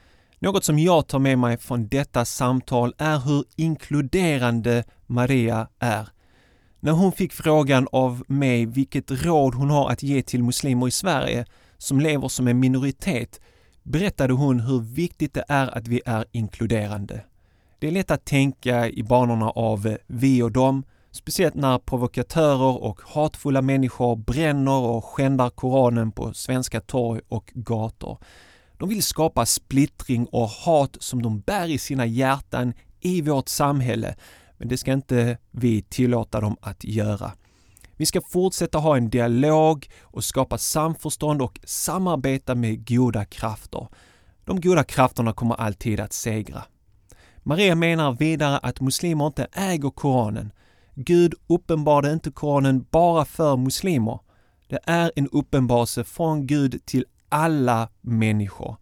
Något 0.42 0.64
som 0.64 0.80
jag 0.80 1.08
tar 1.08 1.20
med 1.20 1.40
mig 1.40 1.58
från 1.58 1.88
detta 1.88 2.26
samtal 2.26 2.94
är 2.98 3.20
hur 3.20 3.44
inkluderande 3.56 4.84
Maria 5.08 5.68
är. 5.80 6.10
När 6.80 6.92
hon 6.92 7.12
fick 7.12 7.34
frågan 7.34 7.88
av 7.92 8.24
mig 8.28 8.66
vilket 8.66 9.12
råd 9.12 9.56
hon 9.56 9.70
har 9.70 9.90
att 9.92 10.04
ge 10.04 10.22
till 10.22 10.44
muslimer 10.44 10.88
i 10.88 10.92
Sverige 10.92 11.46
som 11.78 12.00
lever 12.00 12.28
som 12.28 12.48
en 12.48 12.60
minoritet 12.60 13.42
berättade 13.84 14.34
hon 14.34 14.60
hur 14.60 14.80
viktigt 14.80 15.34
det 15.34 15.44
är 15.48 15.78
att 15.78 15.88
vi 15.88 16.02
är 16.06 16.26
inkluderande. 16.32 17.22
Det 17.80 17.88
är 17.88 17.92
lätt 17.92 18.12
att 18.12 18.26
tänka 18.26 18.90
i 18.90 19.04
banorna 19.04 19.50
av 19.50 19.98
vi 20.08 20.44
och 20.44 20.52
dem, 20.52 20.84
speciellt 21.12 21.56
när 21.56 21.80
provokatörer 21.80 22.84
och 22.84 23.02
hatfulla 23.06 23.62
människor 23.62 24.16
bränner 24.16 24.80
och 24.80 25.06
skändar 25.06 25.50
Koranen 25.50 26.12
på 26.12 26.34
svenska 26.34 26.82
torg 26.82 27.22
och 27.28 27.52
gator. 27.54 28.18
De 28.80 28.90
vill 28.90 29.04
skapa 29.04 29.46
splittring 29.46 30.26
och 30.26 30.50
hat 30.50 30.98
som 31.00 31.22
de 31.22 31.40
bär 31.40 31.68
i 31.68 31.78
sina 31.78 32.06
hjärtan 32.06 32.74
i 33.00 33.22
vårt 33.22 33.50
samhälle. 33.50 34.16
Men 34.58 34.68
det 34.68 34.78
ska 34.78 34.94
inte 34.94 35.38
vi 35.52 35.82
tillåta 35.82 36.42
dem 36.42 36.58
att 36.62 36.84
göra. 36.84 37.32
Vi 37.98 38.06
ska 38.06 38.22
fortsätta 38.22 38.78
ha 38.78 38.98
en 38.98 39.10
dialog 39.10 39.88
och 40.02 40.24
skapa 40.24 40.58
samförstånd 40.58 41.42
och 41.42 41.60
samarbeta 41.64 42.56
med 42.56 42.88
goda 42.88 43.26
krafter. 43.26 43.88
De 44.46 44.62
goda 44.62 44.84
krafterna 44.84 45.34
kommer 45.34 45.56
alltid 45.56 46.00
att 46.00 46.14
segra. 46.14 46.64
Maria 47.44 47.76
menar 47.76 48.12
vidare 48.12 48.58
att 48.58 48.82
muslimer 48.82 49.28
inte 49.28 49.48
äger 49.52 49.90
Koranen. 49.90 50.52
Gud 50.96 51.34
uppenbarade 51.48 52.14
inte 52.14 52.32
Koranen 52.32 52.86
bara 52.92 53.26
för 53.26 53.58
muslimer. 53.58 54.20
Det 54.68 54.80
är 54.84 55.12
en 55.16 55.28
uppenbarelse 55.28 56.04
från 56.04 56.48
Gud 56.48 56.86
till 56.86 57.06
alla 57.30 57.90
människor. 58.02 58.78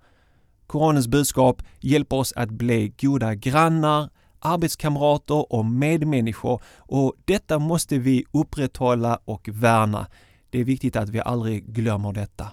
Koranens 0.67 1.07
budskap 1.07 1.63
hjälper 1.79 2.15
oss 2.15 2.33
att 2.35 2.49
bli 2.49 2.93
goda 3.01 3.35
grannar, 3.35 4.09
arbetskamrater 4.39 5.53
och 5.53 5.65
medmänniskor 5.65 6.61
och 6.77 7.13
detta 7.25 7.59
måste 7.59 7.97
vi 7.97 8.25
upprätthålla 8.31 9.19
och 9.25 9.49
värna. 9.51 10.07
Det 10.49 10.59
är 10.59 10.63
viktigt 10.63 10.95
att 10.95 11.09
vi 11.09 11.19
aldrig 11.19 11.65
glömmer 11.65 12.13
detta. 12.13 12.47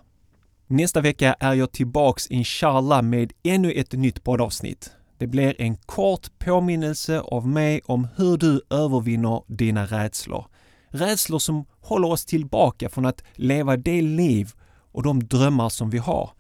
Nästa 0.67 1.01
vecka 1.01 1.37
är 1.41 1.55
jag 1.55 1.73
tillbaks 1.73 2.27
inshallah 2.27 3.03
med 3.03 3.33
ännu 3.43 3.73
ett 3.73 3.93
nytt 3.93 4.25
poddavsnitt. 4.25 4.91
Det 5.19 5.27
blir 5.27 5.61
en 5.61 5.77
kort 5.77 6.39
påminnelse 6.39 7.21
av 7.21 7.49
mig 7.49 7.81
om 7.85 8.09
hur 8.17 8.37
du 8.37 8.63
övervinner 8.71 9.43
dina 9.47 9.87
rädslor. 9.87 10.47
Rädslor 10.89 11.39
som 11.39 11.65
håller 11.81 12.09
oss 12.09 12.25
tillbaka 12.25 12.89
från 12.89 13.07
att 13.07 13.23
leva 13.35 13.77
det 13.77 14.03
liv 14.03 14.53
och 14.95 15.03
de 15.03 15.27
drömmar 15.27 15.69
som 15.69 15.91
vi 15.91 15.99
har. 15.99 16.31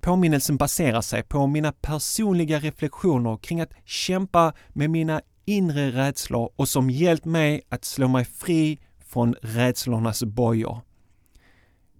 Påminnelsen 0.00 0.56
baserar 0.56 1.00
sig 1.00 1.22
på 1.22 1.46
mina 1.46 1.72
personliga 1.72 2.58
reflektioner 2.58 3.36
kring 3.36 3.60
att 3.60 3.72
kämpa 3.84 4.52
med 4.68 4.90
mina 4.90 5.20
inre 5.44 5.90
rädslor 5.90 6.50
och 6.56 6.68
som 6.68 6.90
hjälpt 6.90 7.24
mig 7.24 7.62
att 7.68 7.84
slå 7.84 8.08
mig 8.08 8.24
fri 8.24 8.78
från 9.06 9.34
rädslornas 9.42 10.24
bojor. 10.24 10.80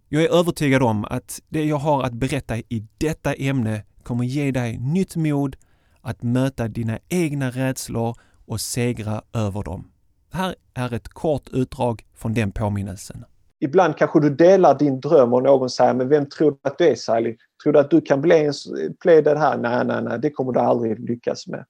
Jag 0.09 0.23
är 0.23 0.29
övertygad 0.29 0.83
om 0.83 1.05
att 1.05 1.41
det 1.49 1.65
jag 1.65 1.77
har 1.77 2.03
att 2.03 2.13
berätta 2.13 2.59
i 2.59 2.87
detta 2.99 3.35
ämne 3.35 3.85
kommer 4.03 4.25
ge 4.25 4.51
dig 4.51 4.79
nytt 4.79 5.17
mod 5.17 5.57
att 6.01 6.23
möta 6.23 6.69
dina 6.69 6.99
egna 7.09 7.51
rädslor 7.51 8.17
och 8.47 8.61
segra 8.61 9.23
över 9.33 9.63
dem. 9.63 9.91
Här 10.33 10.55
är 10.75 10.93
ett 10.93 11.09
kort 11.09 11.49
utdrag 11.49 12.07
från 12.15 12.35
den 12.35 12.53
påminnelsen. 12.53 13.25
Ibland 13.61 13.97
kanske 13.97 14.21
du 14.21 14.31
delar 14.31 14.79
din 14.79 15.01
dröm 15.01 15.33
och 15.33 15.43
någon 15.43 15.71
säger, 15.71 15.95
men 15.95 16.09
vem 16.09 16.29
tror 16.29 16.51
du 16.51 16.59
att 16.63 16.79
du 16.79 16.89
är 16.89 16.95
Sally? 16.95 17.37
Tror 17.63 17.73
du 17.73 17.79
att 17.79 17.91
du 17.91 18.01
kan 18.01 18.21
bli, 18.21 18.45
en, 18.45 18.53
bli 19.01 19.23
det 19.23 19.39
här? 19.39 19.59
Nej, 19.59 19.85
nej, 19.85 20.03
nej, 20.03 20.19
det 20.19 20.31
kommer 20.31 20.53
du 20.53 20.61
aldrig 20.61 21.09
lyckas 21.09 21.47
med. 21.47 21.65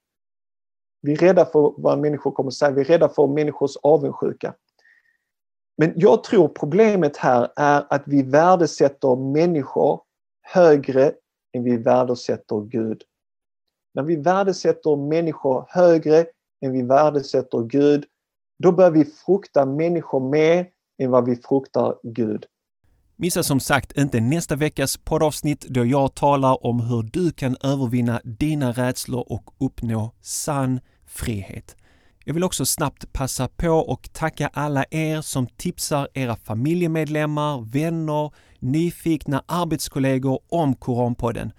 Vi 1.03 1.13
är 1.13 1.17
rädda 1.17 1.45
för 1.45 1.75
vad 1.77 1.99
människor 1.99 2.31
kommer 2.31 2.51
säga, 2.51 2.71
vi 2.71 2.81
är 2.81 2.85
rädda 2.85 3.09
för 3.09 3.27
människors 3.27 3.77
avundsjuka. 3.83 4.55
Men 5.79 5.93
jag 5.97 6.25
tror 6.25 6.49
problemet 6.49 7.17
här 7.17 7.49
är 7.57 7.87
att 7.91 8.03
vi 8.07 8.23
värdesätter 8.23 9.17
människor 9.17 10.01
högre 10.43 11.13
än 11.53 11.65
vi 11.65 11.77
värdesätter 11.77 12.61
Gud. 12.61 13.03
När 13.95 14.03
vi 14.03 14.17
värdesätter 14.17 14.97
människor 14.97 15.65
högre 15.69 16.27
än 16.61 16.73
vi 16.73 16.83
värdesätter 16.83 17.63
Gud, 17.63 18.05
då 18.59 18.73
börjar 18.73 18.91
vi 18.91 19.05
frukta 19.05 19.67
människor 19.67 20.21
mer 20.21 20.71
än 20.99 21.11
vad 21.11 21.25
vi 21.25 21.37
fruktar 21.37 21.95
Gud. 22.03 22.47
Missa 23.17 23.43
som 23.43 23.61
sagt 23.61 23.93
inte 23.99 24.21
nästa 24.21 24.57
veckas 24.57 24.97
poddavsnitt 24.97 25.61
då 25.61 25.85
jag 25.85 26.15
talar 26.15 26.67
om 26.67 26.81
hur 26.81 27.03
du 27.03 27.33
kan 27.33 27.57
övervinna 27.63 28.21
dina 28.25 28.73
rädslor 28.73 29.33
och 29.33 29.55
uppnå 29.59 30.15
sann 30.21 30.81
frihet. 31.07 31.77
Jag 32.25 32.35
vill 32.35 32.45
också 32.45 32.67
snabbt 32.67 33.13
passa 33.13 33.49
på 33.49 33.71
och 33.71 34.09
tacka 34.13 34.51
alla 34.53 34.85
er 34.91 35.21
som 35.21 35.47
tipsar 35.47 36.09
era 36.15 36.37
familjemedlemmar, 36.37 37.73
vänner, 37.73 38.31
nyfikna 38.59 39.43
arbetskollegor 39.47 40.41
om 40.49 40.75
Koranpodden. 40.75 41.53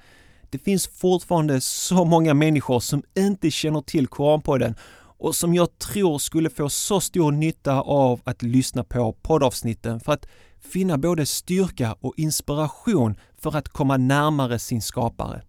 Det 0.49 0.57
finns 0.57 0.87
fortfarande 0.87 1.61
så 1.61 2.05
många 2.05 2.33
människor 2.33 2.79
som 2.79 3.03
inte 3.17 3.51
känner 3.51 3.81
till 3.81 4.07
Koranpodden 4.07 4.75
och 5.17 5.35
som 5.35 5.53
jag 5.53 5.79
tror 5.79 6.19
skulle 6.19 6.49
få 6.49 6.69
så 6.69 7.01
stor 7.01 7.31
nytta 7.31 7.81
av 7.81 8.21
att 8.23 8.41
lyssna 8.41 8.83
på 8.83 9.13
poddavsnitten 9.13 9.99
för 9.99 10.13
att 10.13 10.25
finna 10.59 10.97
både 10.97 11.25
styrka 11.25 11.95
och 11.99 12.13
inspiration 12.17 13.15
för 13.37 13.55
att 13.57 13.69
komma 13.69 13.97
närmare 13.97 14.59
sin 14.59 14.81
skapare. 14.81 15.41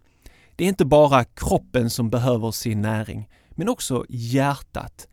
Det 0.57 0.65
är 0.65 0.69
inte 0.69 0.85
bara 0.85 1.25
kroppen 1.25 1.91
som 1.91 2.11
behöver 2.11 2.51
sin 2.51 2.83
näring, 2.83 3.29
men 3.51 3.69
också 3.69 4.05
hjärtat. 4.09 5.09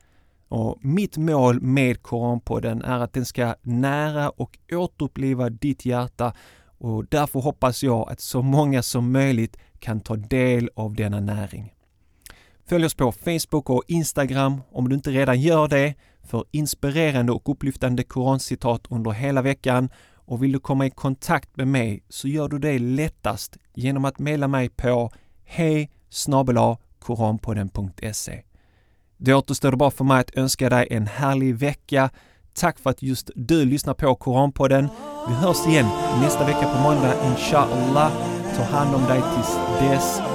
Och 0.47 0.85
mitt 0.85 1.17
mål 1.17 1.61
med 1.61 2.01
Koranpodden 2.01 2.81
är 2.81 2.99
att 2.99 3.13
den 3.13 3.25
ska 3.25 3.55
nära 3.61 4.29
och 4.29 4.57
återuppliva 4.71 5.49
ditt 5.49 5.85
hjärta 5.85 6.33
och 6.77 7.05
därför 7.05 7.39
hoppas 7.39 7.83
jag 7.83 8.11
att 8.11 8.19
så 8.19 8.41
många 8.41 8.83
som 8.83 9.11
möjligt 9.11 9.57
kan 9.79 9.99
ta 9.99 10.15
del 10.15 10.69
av 10.75 10.95
denna 10.95 11.19
näring. 11.19 11.74
Följ 12.67 12.85
oss 12.85 12.95
på 12.95 13.11
Facebook 13.11 13.69
och 13.69 13.83
Instagram 13.87 14.61
om 14.71 14.89
du 14.89 14.95
inte 14.95 15.09
redan 15.09 15.41
gör 15.41 15.67
det 15.67 15.93
för 16.23 16.43
inspirerande 16.51 17.31
och 17.31 17.49
upplyftande 17.49 18.03
korancitat 18.03 18.81
under 18.89 19.11
hela 19.11 19.41
veckan 19.41 19.89
och 20.15 20.43
vill 20.43 20.51
du 20.51 20.59
komma 20.59 20.85
i 20.85 20.89
kontakt 20.89 21.57
med 21.57 21.67
mig 21.67 22.03
så 22.09 22.27
gör 22.27 22.47
du 22.47 22.59
det 22.59 22.79
lättast 22.79 23.57
genom 23.73 24.05
att 24.05 24.19
mejla 24.19 24.47
mig 24.47 24.69
på 24.69 25.11
hej 25.43 25.89
koranpodden.se. 26.99 28.43
Det 29.17 29.33
återstår 29.33 29.71
bara 29.71 29.91
för 29.91 30.03
mig 30.03 30.19
att 30.19 30.37
önska 30.37 30.69
dig 30.69 30.87
en 30.91 31.07
härlig 31.07 31.55
vecka. 31.55 32.09
Tack 32.53 32.79
för 32.79 32.89
att 32.89 33.01
just 33.01 33.29
du 33.35 33.65
lyssnar 33.65 33.93
på 33.93 34.15
Koranpodden. 34.15 34.87
Vi 35.27 35.33
hörs 35.33 35.67
igen 35.67 35.87
nästa 36.21 36.45
vecka 36.45 36.73
på 36.75 36.81
måndag, 36.81 37.13
inshallah. 37.29 38.11
Ta 38.55 38.63
hand 38.63 38.95
om 38.95 39.05
dig 39.05 39.21
tills 39.35 39.55
dess. 39.79 40.34